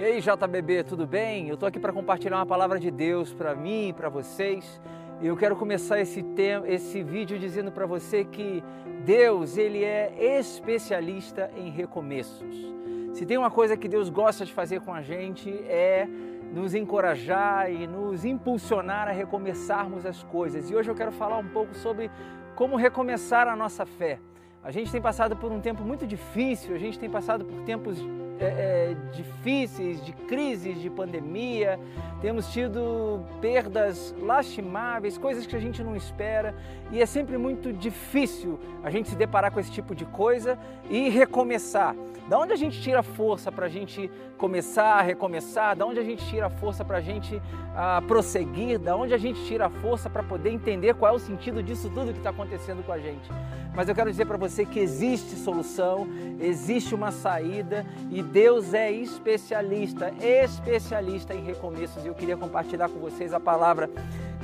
E 0.00 0.02
aí, 0.02 0.18
JBB, 0.18 0.84
tudo 0.84 1.06
bem? 1.06 1.48
Eu 1.48 1.54
estou 1.56 1.66
aqui 1.66 1.78
para 1.78 1.92
compartilhar 1.92 2.38
uma 2.38 2.46
palavra 2.46 2.80
de 2.80 2.90
Deus 2.90 3.34
para 3.34 3.54
mim 3.54 3.88
e 3.88 3.92
para 3.92 4.08
vocês. 4.08 4.80
E 5.20 5.26
eu 5.26 5.36
quero 5.36 5.54
começar 5.54 6.00
esse, 6.00 6.22
tema, 6.22 6.66
esse 6.66 7.02
vídeo 7.02 7.38
dizendo 7.38 7.70
para 7.70 7.84
você 7.84 8.24
que 8.24 8.64
Deus, 9.04 9.58
ele 9.58 9.84
é 9.84 10.38
especialista 10.38 11.50
em 11.54 11.68
recomeços. 11.68 12.74
Se 13.12 13.26
tem 13.26 13.36
uma 13.36 13.50
coisa 13.50 13.76
que 13.76 13.86
Deus 13.86 14.08
gosta 14.08 14.46
de 14.46 14.54
fazer 14.54 14.80
com 14.80 14.94
a 14.94 15.02
gente 15.02 15.50
é 15.68 16.08
nos 16.50 16.74
encorajar 16.74 17.70
e 17.70 17.86
nos 17.86 18.24
impulsionar 18.24 19.06
a 19.06 19.12
recomeçarmos 19.12 20.06
as 20.06 20.22
coisas. 20.22 20.70
E 20.70 20.74
hoje 20.74 20.90
eu 20.90 20.94
quero 20.94 21.12
falar 21.12 21.36
um 21.36 21.48
pouco 21.48 21.74
sobre 21.74 22.10
como 22.56 22.74
recomeçar 22.74 23.46
a 23.46 23.54
nossa 23.54 23.84
fé. 23.84 24.18
A 24.62 24.70
gente 24.70 24.92
tem 24.92 25.00
passado 25.00 25.34
por 25.36 25.50
um 25.50 25.60
tempo 25.60 25.82
muito 25.82 26.06
difícil, 26.06 26.74
a 26.74 26.78
gente 26.78 26.98
tem 26.98 27.08
passado 27.08 27.46
por 27.46 27.62
tempos 27.62 27.98
é, 28.38 28.44
é, 28.44 28.96
difíceis, 29.12 30.04
de 30.04 30.12
crises, 30.12 30.80
de 30.80 30.90
pandemia, 30.90 31.78
temos 32.20 32.50
tido 32.52 33.24
perdas 33.40 34.14
lastimáveis, 34.18 35.16
coisas 35.16 35.46
que 35.46 35.56
a 35.56 35.58
gente 35.58 35.82
não 35.82 35.96
espera 35.96 36.54
e 36.90 37.00
é 37.00 37.06
sempre 37.06 37.38
muito 37.38 37.72
difícil 37.72 38.58
a 38.82 38.90
gente 38.90 39.08
se 39.08 39.16
deparar 39.16 39.50
com 39.50 39.60
esse 39.60 39.70
tipo 39.70 39.94
de 39.94 40.04
coisa 40.04 40.58
e 40.90 41.08
recomeçar. 41.08 41.94
Da 42.28 42.38
onde 42.38 42.52
a 42.52 42.56
gente 42.56 42.80
tira 42.80 43.02
força 43.02 43.50
para 43.50 43.66
a 43.66 43.68
gente 43.68 44.10
começar, 44.38 45.00
recomeçar? 45.02 45.74
Da 45.74 45.84
onde 45.84 46.00
a 46.00 46.04
gente 46.04 46.24
tira 46.26 46.48
força 46.48 46.84
para 46.84 46.98
a 46.98 47.00
gente 47.00 47.40
ah, 47.74 48.02
prosseguir? 48.06 48.78
Da 48.78 48.94
onde 48.94 49.12
a 49.12 49.18
gente 49.18 49.44
tira 49.46 49.68
força 49.68 50.08
para 50.08 50.22
poder 50.22 50.50
entender 50.50 50.94
qual 50.94 51.12
é 51.12 51.16
o 51.16 51.18
sentido 51.18 51.62
disso 51.62 51.90
tudo 51.90 52.12
que 52.12 52.18
está 52.18 52.30
acontecendo 52.30 52.84
com 52.84 52.92
a 52.92 52.98
gente? 52.98 53.28
Mas 53.74 53.88
eu 53.88 53.94
quero 53.94 54.10
dizer 54.10 54.26
para 54.26 54.36
você 54.36 54.49
que 54.66 54.80
existe 54.80 55.36
solução, 55.36 56.06
existe 56.40 56.94
uma 56.94 57.12
saída 57.12 57.86
e 58.10 58.22
Deus 58.22 58.74
é 58.74 58.90
especialista, 58.90 60.12
especialista 60.20 61.34
em 61.34 61.44
recomeços. 61.44 62.04
E 62.04 62.08
eu 62.08 62.14
queria 62.14 62.36
compartilhar 62.36 62.88
com 62.88 62.98
vocês 62.98 63.32
a 63.32 63.40
palavra 63.40 63.88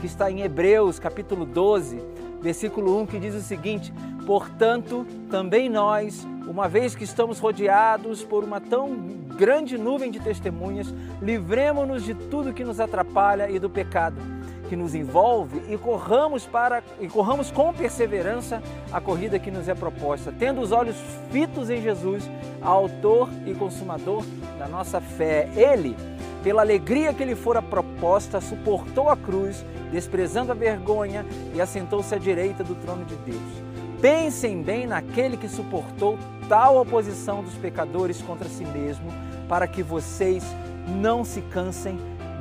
que 0.01 0.07
está 0.07 0.31
em 0.31 0.43
Hebreus, 0.43 0.99
capítulo 0.99 1.45
12, 1.45 2.01
versículo 2.41 3.01
1, 3.03 3.07
que 3.07 3.19
diz 3.19 3.35
o 3.35 3.41
seguinte: 3.41 3.93
Portanto, 4.27 5.07
também 5.31 5.69
nós, 5.69 6.27
uma 6.47 6.69
vez 6.69 6.95
que 6.95 7.05
estamos 7.05 7.39
rodeados 7.39 8.23
por 8.23 8.45
uma 8.45 8.61
tão 8.61 8.95
grande 9.37 9.77
nuvem 9.77 10.11
de 10.11 10.21
testemunhas, 10.21 10.95
livremos-nos 11.21 12.05
de 12.05 12.15
tudo 12.15 12.53
que 12.53 12.65
nos 12.65 12.81
atrapalha 12.81 13.51
e 13.51 13.59
do 13.59 13.69
pecado 13.69 14.36
que 14.69 14.77
nos 14.77 14.95
envolve 14.95 15.63
e 15.69 15.77
corramos 15.77 16.47
para 16.47 16.83
e 17.01 17.09
corramos 17.09 17.51
com 17.51 17.73
perseverança 17.73 18.63
a 18.93 19.01
corrida 19.01 19.39
que 19.39 19.51
nos 19.51 19.69
é 19.69 19.75
proposta, 19.75 20.33
tendo 20.37 20.61
os 20.61 20.73
olhos 20.73 20.97
fitos 21.31 21.71
em 21.71 21.81
Jesus, 21.81 22.29
autor 22.61 23.29
e 23.47 23.55
consumador 23.55 24.25
da 24.59 24.67
nossa 24.67 25.01
fé. 25.01 25.49
Ele, 25.57 25.97
pela 26.43 26.63
alegria 26.63 27.13
que 27.13 27.25
lhe 27.25 27.35
fora 27.35 27.63
proposta, 27.63 28.41
suportou 28.41 29.09
a 29.09 29.17
cruz, 29.17 29.65
desprezando 29.91 30.53
a 30.53 30.55
vergonha 30.55 31.25
e 31.55 31.61
assentou-se 31.61 32.15
à 32.15 32.19
direita 32.19 32.63
do 32.63 32.75
trono 32.75 33.05
de 33.05 33.17
Deus. 33.17 33.67
Pensem 34.01 34.63
bem 34.63 34.87
naquele 34.87 35.37
que 35.37 35.49
suportou 35.49 36.19
tal 36.49 36.77
oposição 36.79 37.43
dos 37.43 37.55
pecadores 37.55 38.21
contra 38.23 38.49
si 38.49 38.65
mesmo, 38.65 39.11
para 39.49 39.67
que 39.67 39.83
vocês 39.83 40.45
não 40.87 41.25
se 41.25 41.41
cansem, 41.41 41.99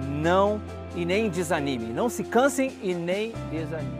não 0.08 0.60
e 0.96 1.06
nem 1.06 1.30
desanimem. 1.30 1.90
Não 1.90 2.10
se 2.10 2.24
cansem 2.24 2.72
e 2.82 2.94
nem 2.94 3.34
desanimem. 3.52 4.00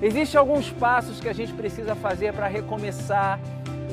Existem 0.00 0.38
alguns 0.38 0.70
passos 0.70 1.18
que 1.18 1.28
a 1.28 1.32
gente 1.32 1.52
precisa 1.52 1.94
fazer 1.94 2.32
para 2.32 2.46
recomeçar 2.46 3.40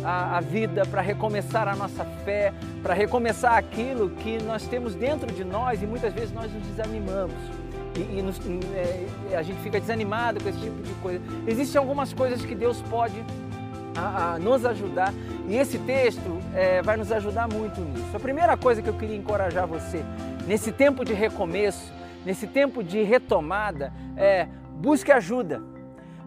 a, 0.04 0.38
a 0.38 0.42
vida, 0.42 0.86
para 0.86 1.02
recomeçar 1.02 1.68
a 1.68 1.76
nossa 1.76 2.06
fé, 2.24 2.54
para 2.84 2.94
recomeçar 2.94 3.58
aquilo 3.58 4.12
que 4.12 4.42
nós 4.44 4.68
temos 4.68 4.94
dentro 4.94 5.32
de 5.34 5.44
nós 5.44 5.82
e 5.82 5.88
muitas 5.88 6.14
vezes 6.14 6.32
nós 6.32 6.52
nos 6.54 6.62
desanimamos 6.68 7.36
e, 7.96 8.20
e 8.20 8.22
nos, 8.22 8.40
é, 8.76 9.36
a 9.36 9.42
gente 9.42 9.60
fica 9.62 9.80
desanimado 9.80 10.44
com 10.44 10.50
esse 10.50 10.60
tipo 10.60 10.82
de 10.84 10.94
coisa. 10.96 11.22
Existem 11.48 11.80
algumas 11.80 12.14
coisas 12.14 12.46
que 12.46 12.54
Deus 12.54 12.82
pode 12.84 13.16
a, 13.96 14.34
a 14.34 14.40
nos 14.40 14.64
ajudar 14.66 15.14
e 15.48 15.56
esse 15.56 15.80
texto 15.80 16.40
é, 16.54 16.82
vai 16.84 16.98
nos 16.98 17.12
ajudar 17.12 17.48
muito 17.48 17.82
nisso. 17.82 18.06
A 18.14 18.20
primeira 18.20 18.56
coisa 18.56 18.82
que 18.82 18.90
eu 18.90 18.94
queria 18.94 19.16
encorajar 19.16 19.66
você 19.66 20.04
nesse 20.46 20.72
tempo 20.72 21.04
de 21.04 21.14
recomeço, 21.14 21.92
nesse 22.26 22.48
tempo 22.48 22.84
de 22.84 23.04
retomada, 23.04 23.94
é 24.18 24.48
busque 24.76 25.12
ajuda. 25.12 25.62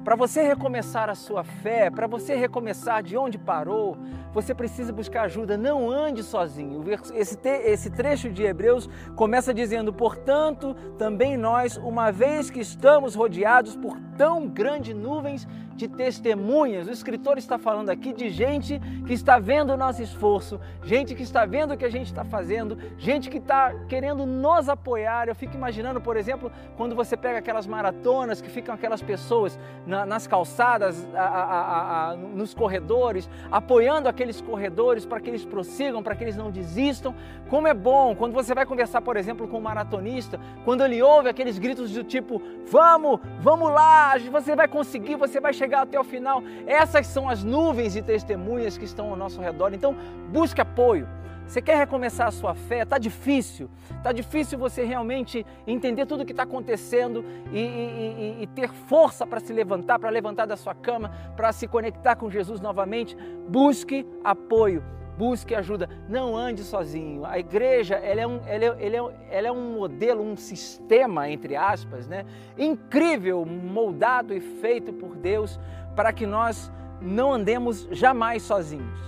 Para 0.05 0.17
você 0.17 0.43
recomeçar 0.43 1.11
a 1.11 1.15
sua 1.15 1.45
fé, 1.45 1.91
para 1.91 2.07
você 2.07 2.35
recomeçar 2.35 3.03
de 3.03 3.15
onde 3.17 3.37
parou, 3.37 3.95
você 4.33 4.55
precisa 4.55 4.91
buscar 4.93 5.25
ajuda. 5.25 5.57
Não 5.59 5.91
ande 5.91 6.23
sozinho. 6.23 6.83
Esse, 7.15 7.39
esse 7.47 7.91
trecho 7.91 8.31
de 8.31 8.43
Hebreus 8.43 8.89
começa 9.15 9.53
dizendo: 9.53 9.93
Portanto, 9.93 10.75
também 10.97 11.37
nós, 11.37 11.77
uma 11.77 12.11
vez 12.11 12.49
que 12.49 12.61
estamos 12.61 13.15
rodeados 13.15 13.77
por 13.77 13.99
tão 14.17 14.47
grandes 14.47 14.95
nuvens 14.95 15.47
de 15.79 15.87
testemunhas. 15.87 16.89
O 16.89 16.91
escritor 16.91 17.39
está 17.39 17.57
falando 17.57 17.89
aqui 17.89 18.13
de 18.13 18.29
gente 18.31 18.81
que 19.07 19.13
está 19.13 19.39
vendo 19.39 19.73
o 19.73 19.77
nosso 19.77 20.03
esforço, 20.03 20.61
gente 20.83 21.15
que 21.15 21.23
está 21.23 21.47
vendo 21.47 21.73
o 21.73 21.77
que 21.77 21.85
a 21.85 21.89
gente 21.89 22.07
está 22.07 22.25
fazendo, 22.25 22.77
gente 22.99 23.31
que 23.31 23.39
está 23.39 23.73
querendo 23.89 24.27
nos 24.27 24.69
apoiar. 24.69 25.29
Eu 25.29 25.37
fico 25.37 25.55
imaginando, 25.55 26.01
por 26.01 26.17
exemplo, 26.17 26.51
quando 26.77 26.97
você 26.97 27.17
pega 27.17 27.39
aquelas 27.39 27.65
maratonas 27.65 28.41
que 28.41 28.51
ficam 28.51 28.75
aquelas 28.75 29.01
pessoas 29.01 29.57
na, 29.87 30.05
nas 30.05 30.27
calçadas, 30.27 31.07
a, 31.15 31.23
a, 31.23 32.11
a, 32.11 32.17
nos 32.17 32.53
corredores, 32.53 33.31
apoiando 33.51 34.09
aqueles 34.09 34.41
corredores 34.41 35.07
para 35.07 35.21
que 35.21 35.31
eles 35.31 35.45
prossigam, 35.45 36.03
para 36.03 36.17
que 36.17 36.25
eles 36.25 36.37
não 36.37 36.51
desistam. 36.51 37.15
Como 37.49 37.69
é 37.69 37.75
bom 37.75 38.17
quando 38.17 38.33
você 38.33 38.53
vai 38.53 38.67
conversar, 38.67 39.01
por 39.01 39.17
exemplo, 39.17 39.47
com 39.47 39.59
um 39.59 39.61
maratonista, 39.61 40.41
quando 40.65 40.85
ele 40.85 41.01
ouve 41.01 41.29
aqueles 41.29 41.57
gritos 41.57 41.93
do 41.93 42.03
tipo: 42.03 42.43
Vamos, 42.67 43.21
vamos 43.41 43.71
lá, 43.71 44.19
você 44.19 44.57
vai 44.57 44.67
conseguir, 44.67 45.15
você 45.15 45.41
vai 45.41 45.53
chegar 45.53 45.68
chegar 45.69 45.83
até 45.83 46.01
o 46.01 46.05
final. 46.05 46.43
Essas 46.67 47.07
são 47.07 47.29
as 47.29 47.45
nuvens 47.45 47.93
de 47.93 48.01
testemunhas 48.01 48.79
que 48.79 48.87
estão 48.87 49.11
ao 49.11 49.17
nosso 49.17 49.41
redor. 49.41 49.75
Então, 49.75 49.95
busque 50.31 50.61
apoio. 50.61 51.07
Você 51.47 51.63
quer 51.63 51.77
recomeçar 51.77 52.27
a 52.27 52.31
sua 52.31 52.55
fé? 52.55 52.85
Tá 52.85 52.99
difícil. 52.99 53.71
Tá 54.03 54.13
difícil 54.13 54.59
você 54.59 54.85
realmente 54.85 55.47
entender 55.67 56.05
tudo 56.07 56.23
o 56.23 56.27
que 56.27 56.33
está 56.33 56.43
acontecendo 56.43 57.25
e, 57.53 57.59
e, 57.59 58.37
e 58.43 58.47
ter 58.49 58.71
força 58.71 59.27
para 59.27 59.41
se 59.41 59.53
levantar, 59.53 59.99
para 59.99 60.11
levantar 60.11 60.47
da 60.47 60.57
sua 60.57 60.75
cama, 60.75 61.11
para 61.37 61.53
se 61.53 61.67
conectar 61.67 62.17
com 62.17 62.31
Jesus 62.31 62.61
novamente. 62.61 63.17
Busque 63.49 64.07
apoio 64.25 64.83
busque 65.19 65.53
ajuda, 65.53 65.91
não 66.09 66.37
ande 66.37 66.63
sozinho. 66.63 67.25
A 67.27 67.41
igreja 67.41 67.97
ela 67.97 68.21
é, 68.21 68.27
um, 68.27 68.41
ela 68.47 68.65
é, 68.65 68.87
ela 68.87 68.97
é, 68.97 69.37
ela 69.37 69.49
é 69.49 69.53
um 69.53 69.73
modelo, 69.73 70.23
um 70.23 70.37
sistema, 70.37 71.29
entre 71.29 71.57
aspas, 71.57 72.07
né? 72.07 72.25
incrível, 72.57 73.45
moldado 73.45 74.33
e 74.33 74.41
feito 74.41 74.93
por 74.93 75.17
Deus 75.17 75.59
para 75.97 76.13
que 76.13 76.25
nós 76.25 76.71
não 77.03 77.33
andemos 77.33 77.89
jamais 77.91 78.45
sozinhos. 78.45 78.99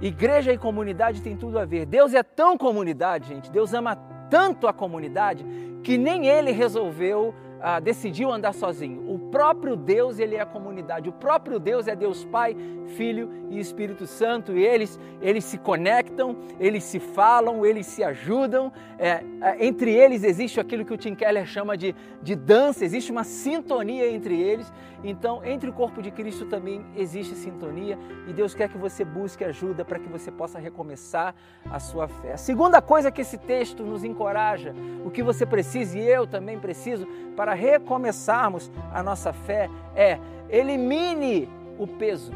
Igreja 0.00 0.52
e 0.52 0.58
comunidade 0.58 1.20
tem 1.20 1.36
tudo 1.36 1.58
a 1.58 1.66
ver. 1.66 1.84
Deus 1.84 2.14
é 2.14 2.22
tão 2.22 2.56
comunidade, 2.56 3.28
gente. 3.28 3.50
Deus 3.50 3.74
ama 3.74 3.96
tanto 4.30 4.66
a 4.66 4.72
comunidade 4.72 5.44
que 5.82 5.98
nem 5.98 6.26
ele 6.26 6.50
resolveu 6.50 7.34
ah, 7.60 7.80
decidiu 7.80 8.30
andar 8.30 8.52
sozinho. 8.52 9.04
O 9.12 9.18
próprio 9.30 9.76
Deus, 9.76 10.18
ele 10.18 10.36
é 10.36 10.40
a 10.40 10.46
comunidade. 10.46 11.08
O 11.08 11.12
próprio 11.12 11.58
Deus 11.58 11.88
é 11.88 11.96
Deus 11.96 12.24
Pai, 12.24 12.56
Filho 12.96 13.30
e 13.50 13.58
Espírito 13.58 14.06
Santo. 14.06 14.56
E 14.56 14.64
eles, 14.64 14.98
eles 15.20 15.44
se 15.44 15.58
conectam, 15.58 16.36
eles 16.58 16.84
se 16.84 16.98
falam, 16.98 17.64
eles 17.64 17.86
se 17.86 18.02
ajudam. 18.02 18.72
É, 18.98 19.22
é, 19.40 19.66
entre 19.66 19.92
eles 19.92 20.24
existe 20.24 20.60
aquilo 20.60 20.84
que 20.84 20.92
o 20.92 20.96
Tim 20.96 21.14
Keller 21.14 21.46
chama 21.46 21.76
de, 21.76 21.94
de 22.22 22.34
dança, 22.34 22.84
existe 22.84 23.10
uma 23.10 23.24
sintonia 23.24 24.10
entre 24.10 24.40
eles. 24.40 24.72
Então, 25.02 25.44
entre 25.44 25.70
o 25.70 25.72
corpo 25.72 26.02
de 26.02 26.10
Cristo 26.10 26.46
também 26.46 26.84
existe 26.96 27.34
sintonia. 27.34 27.98
E 28.26 28.32
Deus 28.32 28.54
quer 28.54 28.68
que 28.68 28.78
você 28.78 29.04
busque 29.04 29.44
ajuda 29.44 29.84
para 29.84 29.98
que 29.98 30.08
você 30.08 30.30
possa 30.30 30.58
recomeçar 30.58 31.34
a 31.70 31.78
sua 31.78 32.08
fé. 32.08 32.32
A 32.32 32.36
segunda 32.36 32.82
coisa 32.82 33.10
que 33.10 33.20
esse 33.20 33.38
texto 33.38 33.84
nos 33.84 34.02
encoraja, 34.02 34.74
o 35.04 35.10
que 35.10 35.22
você 35.22 35.46
precisa 35.46 35.98
e 35.98 36.06
eu 36.06 36.26
também 36.26 36.58
preciso 36.58 37.06
para 37.36 37.47
para 37.48 37.54
recomeçarmos 37.54 38.70
a 38.92 39.02
nossa 39.02 39.32
fé 39.32 39.70
é 39.96 40.18
elimine 40.50 41.48
o 41.78 41.86
peso. 41.86 42.30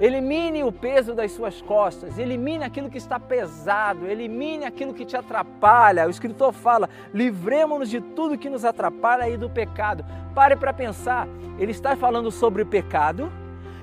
Elimine 0.00 0.64
o 0.64 0.72
peso 0.72 1.14
das 1.14 1.30
suas 1.30 1.62
costas, 1.62 2.18
elimine 2.18 2.64
aquilo 2.64 2.90
que 2.90 2.98
está 2.98 3.20
pesado, 3.20 4.08
elimine 4.08 4.64
aquilo 4.64 4.92
que 4.92 5.04
te 5.04 5.16
atrapalha. 5.16 6.08
O 6.08 6.10
escritor 6.10 6.52
fala: 6.52 6.90
livremos-nos 7.14 7.88
de 7.88 8.00
tudo 8.00 8.36
que 8.36 8.50
nos 8.50 8.64
atrapalha 8.64 9.28
e 9.28 9.36
do 9.36 9.48
pecado. 9.48 10.04
Pare 10.34 10.56
para 10.56 10.72
pensar, 10.72 11.28
ele 11.56 11.70
está 11.70 11.94
falando 11.94 12.32
sobre 12.32 12.64
pecado 12.64 13.30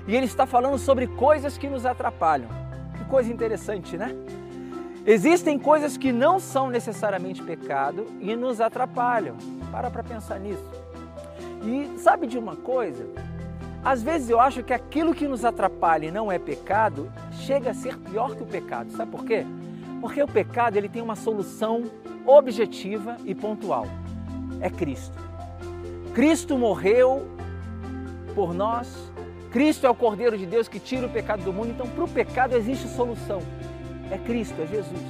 e 0.06 0.14
ele 0.14 0.26
está 0.26 0.44
falando 0.44 0.76
sobre 0.76 1.06
coisas 1.06 1.56
que 1.56 1.66
nos 1.66 1.86
atrapalham. 1.86 2.50
Que 2.98 3.04
coisa 3.06 3.32
interessante, 3.32 3.96
né? 3.96 4.14
Existem 5.06 5.58
coisas 5.58 5.96
que 5.96 6.12
não 6.12 6.38
são 6.38 6.68
necessariamente 6.68 7.42
pecado 7.42 8.04
e 8.20 8.36
nos 8.36 8.60
atrapalham. 8.60 9.38
Para 9.70 9.90
para 9.90 10.02
pensar 10.02 10.38
nisso. 10.38 10.64
E 11.64 11.98
sabe 11.98 12.26
de 12.26 12.38
uma 12.38 12.56
coisa? 12.56 13.06
Às 13.84 14.02
vezes 14.02 14.28
eu 14.28 14.40
acho 14.40 14.62
que 14.62 14.72
aquilo 14.72 15.14
que 15.14 15.28
nos 15.28 15.44
atrapalha 15.44 16.06
e 16.06 16.10
não 16.10 16.30
é 16.30 16.38
pecado 16.38 17.10
chega 17.32 17.70
a 17.70 17.74
ser 17.74 17.96
pior 17.96 18.34
que 18.34 18.42
o 18.42 18.46
pecado. 18.46 18.90
Sabe 18.92 19.10
por 19.10 19.24
quê? 19.24 19.46
Porque 20.00 20.22
o 20.22 20.28
pecado 20.28 20.76
ele 20.76 20.88
tem 20.88 21.02
uma 21.02 21.16
solução 21.16 21.84
objetiva 22.26 23.16
e 23.24 23.34
pontual. 23.34 23.86
É 24.60 24.68
Cristo. 24.68 25.16
Cristo 26.14 26.58
morreu 26.58 27.26
por 28.34 28.52
nós. 28.52 29.10
Cristo 29.50 29.86
é 29.86 29.90
o 29.90 29.94
Cordeiro 29.94 30.36
de 30.36 30.44
Deus 30.44 30.68
que 30.68 30.78
tira 30.78 31.06
o 31.06 31.10
pecado 31.10 31.42
do 31.42 31.52
mundo. 31.52 31.70
Então, 31.70 31.86
para 31.86 32.04
o 32.04 32.08
pecado 32.08 32.54
existe 32.54 32.88
solução 32.88 33.40
é 34.10 34.18
Cristo, 34.18 34.60
é 34.60 34.66
Jesus. 34.66 35.00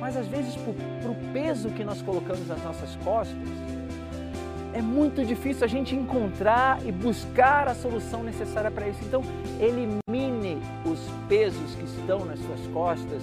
Mas 0.00 0.16
às 0.16 0.26
vezes, 0.26 0.54
para 0.56 1.10
o 1.10 1.32
peso 1.32 1.70
que 1.70 1.84
nós 1.84 2.00
colocamos 2.02 2.46
nas 2.46 2.62
nossas 2.62 2.94
costas, 2.96 3.36
é 4.72 4.82
muito 4.82 5.24
difícil 5.24 5.64
a 5.64 5.68
gente 5.68 5.94
encontrar 5.94 6.78
e 6.84 6.92
buscar 6.92 7.68
a 7.68 7.74
solução 7.74 8.22
necessária 8.22 8.70
para 8.70 8.88
isso. 8.88 9.00
Então, 9.02 9.22
elimine 9.60 10.60
os 10.84 11.00
pesos 11.28 11.74
que 11.74 11.84
estão 11.84 12.24
nas 12.24 12.38
suas 12.40 12.60
costas, 12.72 13.22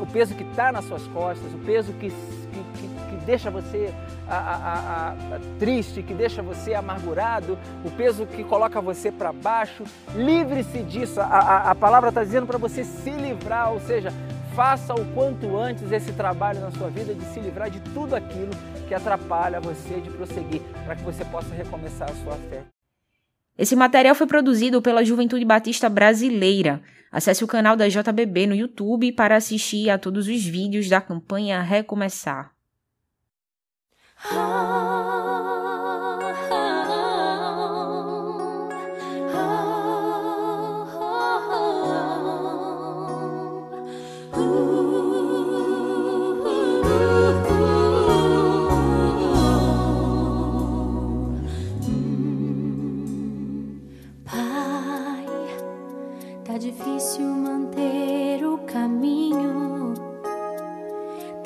o 0.00 0.06
peso 0.06 0.34
que 0.34 0.42
está 0.42 0.72
nas 0.72 0.84
suas 0.84 1.06
costas, 1.08 1.52
o 1.54 1.58
peso 1.58 1.92
que, 1.94 2.08
que, 2.08 2.80
que, 2.80 2.88
que 3.10 3.24
deixa 3.24 3.50
você 3.50 3.92
a, 4.28 4.36
a, 4.36 5.10
a, 5.10 5.14
triste, 5.58 6.02
que 6.02 6.14
deixa 6.14 6.42
você 6.42 6.74
amargurado, 6.74 7.58
o 7.84 7.90
peso 7.90 8.26
que 8.26 8.42
coloca 8.44 8.80
você 8.80 9.12
para 9.12 9.32
baixo. 9.32 9.84
Livre-se 10.14 10.82
disso. 10.82 11.20
A 11.20 11.74
palavra 11.74 12.08
está 12.08 12.24
dizendo 12.24 12.46
para 12.46 12.58
você 12.58 12.84
se 12.84 13.10
livrar, 13.10 13.72
ou 13.72 13.80
seja, 13.80 14.12
faça 14.60 14.92
o 14.92 15.06
quanto 15.14 15.56
antes 15.56 15.90
esse 15.90 16.12
trabalho 16.12 16.60
na 16.60 16.70
sua 16.70 16.90
vida 16.90 17.14
de 17.14 17.24
se 17.32 17.40
livrar 17.40 17.70
de 17.70 17.80
tudo 17.94 18.14
aquilo 18.14 18.50
que 18.86 18.92
atrapalha 18.92 19.58
você 19.58 19.98
de 20.02 20.10
prosseguir, 20.10 20.60
para 20.84 20.94
que 20.94 21.02
você 21.02 21.24
possa 21.24 21.54
recomeçar 21.54 22.10
a 22.10 22.14
sua 22.16 22.34
fé. 22.34 22.64
Esse 23.56 23.74
material 23.74 24.14
foi 24.14 24.26
produzido 24.26 24.82
pela 24.82 25.02
Juventude 25.02 25.46
Batista 25.46 25.88
Brasileira. 25.88 26.82
Acesse 27.10 27.42
o 27.42 27.46
canal 27.46 27.74
da 27.74 27.88
JBB 27.88 28.48
no 28.48 28.54
YouTube 28.54 29.12
para 29.12 29.34
assistir 29.34 29.88
a 29.88 29.96
todos 29.96 30.28
os 30.28 30.44
vídeos 30.44 30.90
da 30.90 31.00
campanha 31.00 31.62
Recomeçar. 31.62 32.52
Ah. 34.30 35.29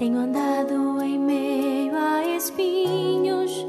Tenho 0.04 0.18
andado 0.18 1.02
em 1.02 1.18
meio 1.18 1.96
a 1.96 2.22
espinhos. 2.36 3.66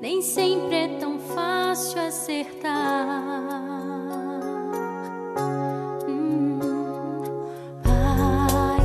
Nem 0.00 0.20
sempre 0.20 0.74
é 0.74 0.88
tão 0.98 1.16
fácil 1.20 2.00
acertar. 2.00 2.72
Hum, 6.08 6.58
pai, 7.84 8.80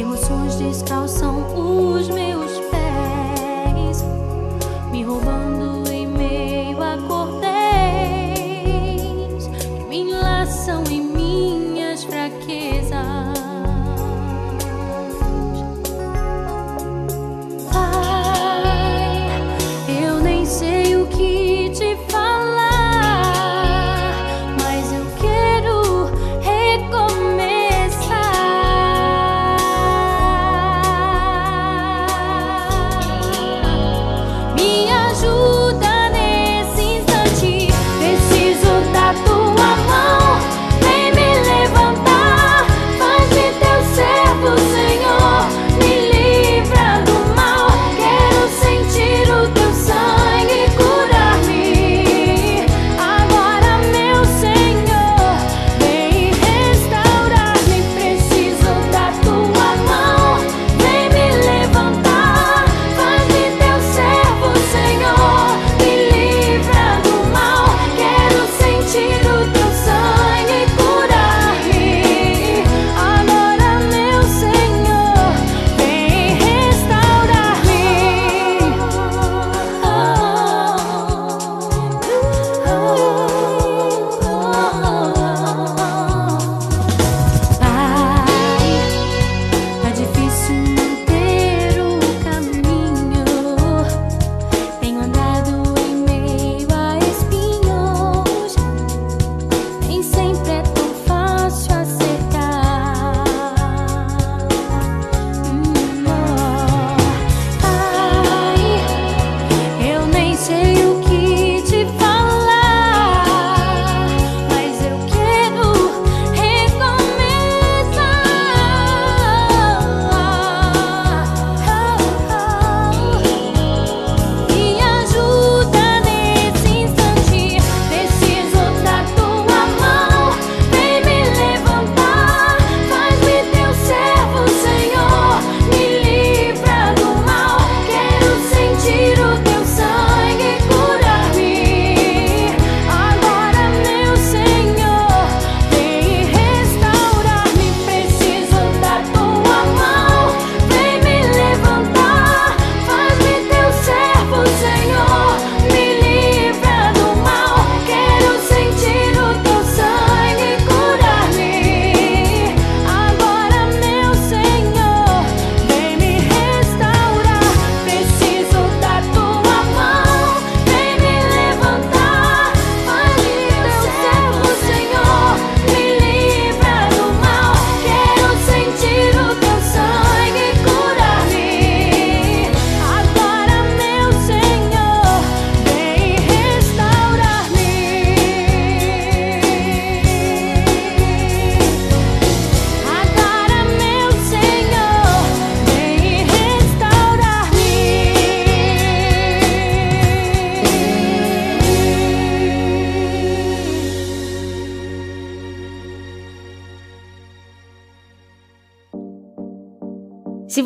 emoções 0.00 0.54
descalçam 0.60 1.44
os 1.58 2.08
meus 2.10 2.52
pés, 2.70 4.04
me 4.92 5.02
roubando. 5.02 5.83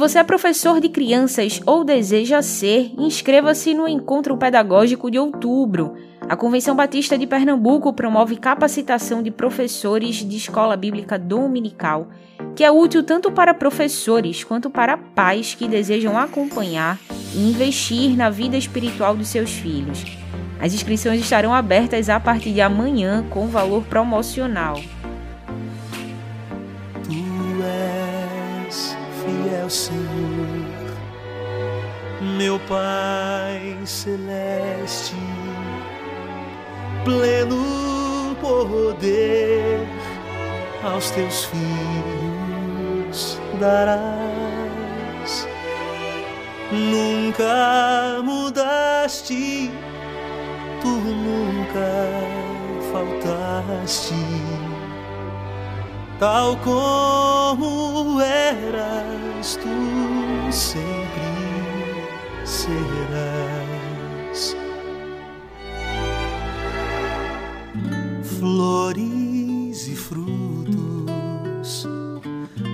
Você 0.09 0.21
é 0.21 0.25
professor 0.25 0.81
de 0.81 0.88
crianças 0.88 1.61
ou 1.66 1.85
deseja 1.85 2.40
ser, 2.40 2.94
inscreva-se 2.97 3.75
no 3.75 3.87
Encontro 3.87 4.38
Pedagógico 4.38 5.11
de 5.11 5.18
outubro. 5.18 5.97
A 6.27 6.35
Convenção 6.35 6.75
Batista 6.75 7.18
de 7.18 7.27
Pernambuco 7.27 7.92
promove 7.92 8.37
capacitação 8.37 9.23
de 9.23 9.31
professores 9.31 10.27
de 10.27 10.35
escola 10.35 10.79
bíblica 10.79 11.18
dominical, 11.18 12.09
que 12.57 12.64
é 12.64 12.71
útil 12.71 13.03
tanto 13.03 13.31
para 13.31 13.53
professores 13.53 14.42
quanto 14.42 14.71
para 14.71 14.97
pais 14.97 15.55
que 15.55 15.68
desejam 15.68 16.16
acompanhar 16.16 16.99
e 17.35 17.51
investir 17.51 18.16
na 18.16 18.31
vida 18.31 18.57
espiritual 18.57 19.14
dos 19.14 19.29
seus 19.29 19.51
filhos. 19.51 20.07
As 20.59 20.73
inscrições 20.73 21.21
estarão 21.21 21.53
abertas 21.53 22.09
a 22.09 22.18
partir 22.18 22.53
de 22.53 22.62
amanhã 22.62 23.27
com 23.29 23.49
valor 23.49 23.85
promocional. 23.85 24.81
Tu 27.05 27.62
és 27.62 28.97
fiel, 29.29 29.71
Senhor, 29.71 29.98
meu 32.38 32.61
Pai 32.68 33.77
celeste, 33.85 35.16
pleno 37.05 38.37
poder 38.40 39.81
aos 40.85 41.11
teus 41.11 41.46
filhos 41.46 43.40
darás. 43.59 45.48
Nunca 46.70 48.22
mudaste 48.22 49.72
tu 50.81 50.88
nunca 50.88 51.90
faltaste, 52.92 54.14
tal 56.20 56.57
como 56.59 58.20
eras, 58.20 59.57
tu 59.57 60.53
sempre 60.53 61.48
serás. 62.49 64.57
Flores 68.23 69.89
e 69.89 69.95
frutos, 69.95 71.87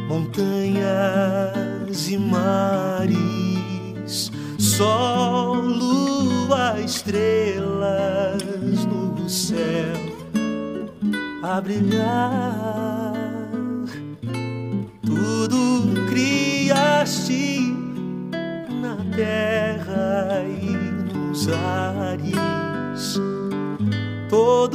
montanhas 0.08 2.08
e 2.08 2.16
mares, 2.16 4.30
sol, 4.58 5.56
lua, 5.56 6.80
estrelas 6.80 8.42
no 8.86 9.28
céu 9.28 10.14
a 11.42 11.60
brilhar. 11.60 13.12
Tudo 15.04 16.06
criaste 16.08 17.73
terra 19.16 20.42
e 20.46 20.70
nos 21.12 21.48
ares. 21.48 23.20
Todo 24.28 24.73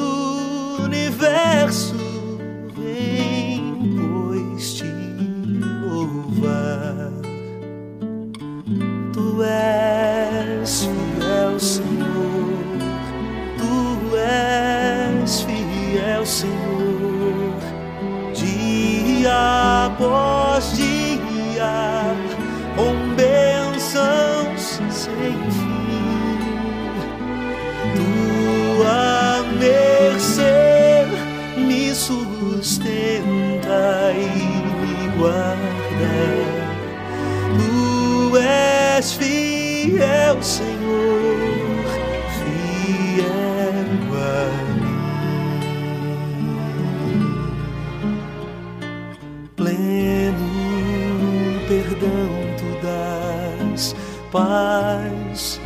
paz, 54.32 55.60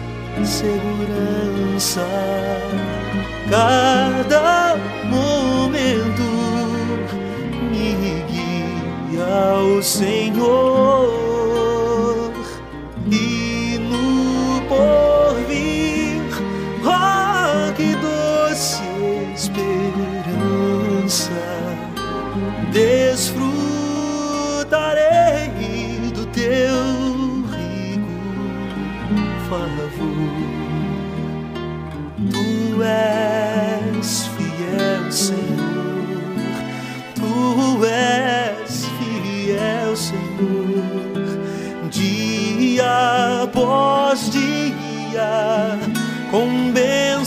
segurança. 0.44 2.08
Cada 3.50 4.78
momento 5.06 6.24
me 7.72 8.24
guia 8.32 9.26
ao 9.26 9.82
Senhor 9.82 11.33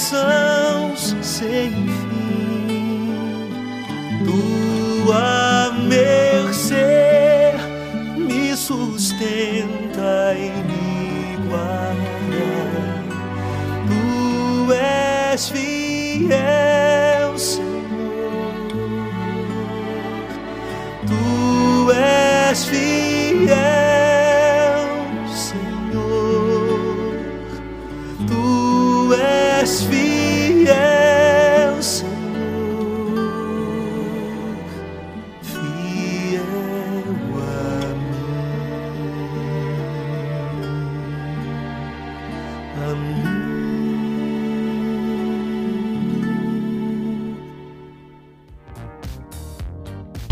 bênçãos 0.07 1.17
sem 1.23 1.71
fim. 1.71 3.09
Tua 4.25 5.73
mercê 5.89 7.55
me 8.17 8.57
sustenta 8.57 10.35
e 10.37 10.51
me 10.69 11.37
guarda. 11.49 12.47
Tu 13.87 14.73
és 14.73 15.49
fiel, 15.49 17.39
Senhor. 17.39 17.67
Tu 21.07 21.93
és 21.93 22.65
fiel, 22.65 23.76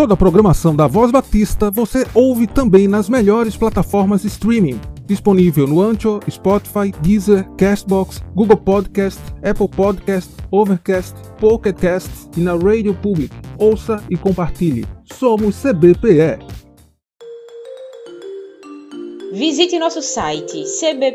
Toda 0.04 0.12
a 0.12 0.18
programação 0.18 0.76
da 0.76 0.86
Voz 0.86 1.10
Batista 1.10 1.70
você 1.70 2.06
ouve 2.12 2.46
também 2.46 2.86
nas 2.86 3.08
melhores 3.08 3.56
plataformas 3.56 4.20
de 4.20 4.26
streaming. 4.28 4.78
Disponível 5.06 5.66
no 5.66 5.80
Ancho, 5.80 6.20
Spotify, 6.28 6.92
Deezer, 7.00 7.48
Castbox, 7.56 8.22
Google 8.34 8.58
Podcast, 8.58 9.18
Apple 9.42 9.66
Podcast, 9.66 10.30
Overcast, 10.50 11.14
Pocket 11.40 11.74
Cast 11.78 12.10
e 12.36 12.40
na 12.40 12.52
Radio 12.52 12.92
Public. 12.92 13.34
Ouça 13.56 14.04
e 14.10 14.16
compartilhe. 14.18 14.84
Somos 15.10 15.56
CBPE. 15.56 16.38
Visite 19.32 19.78
nosso 19.78 20.02
site 20.02 20.64
cbpe.org.br. 20.66 21.14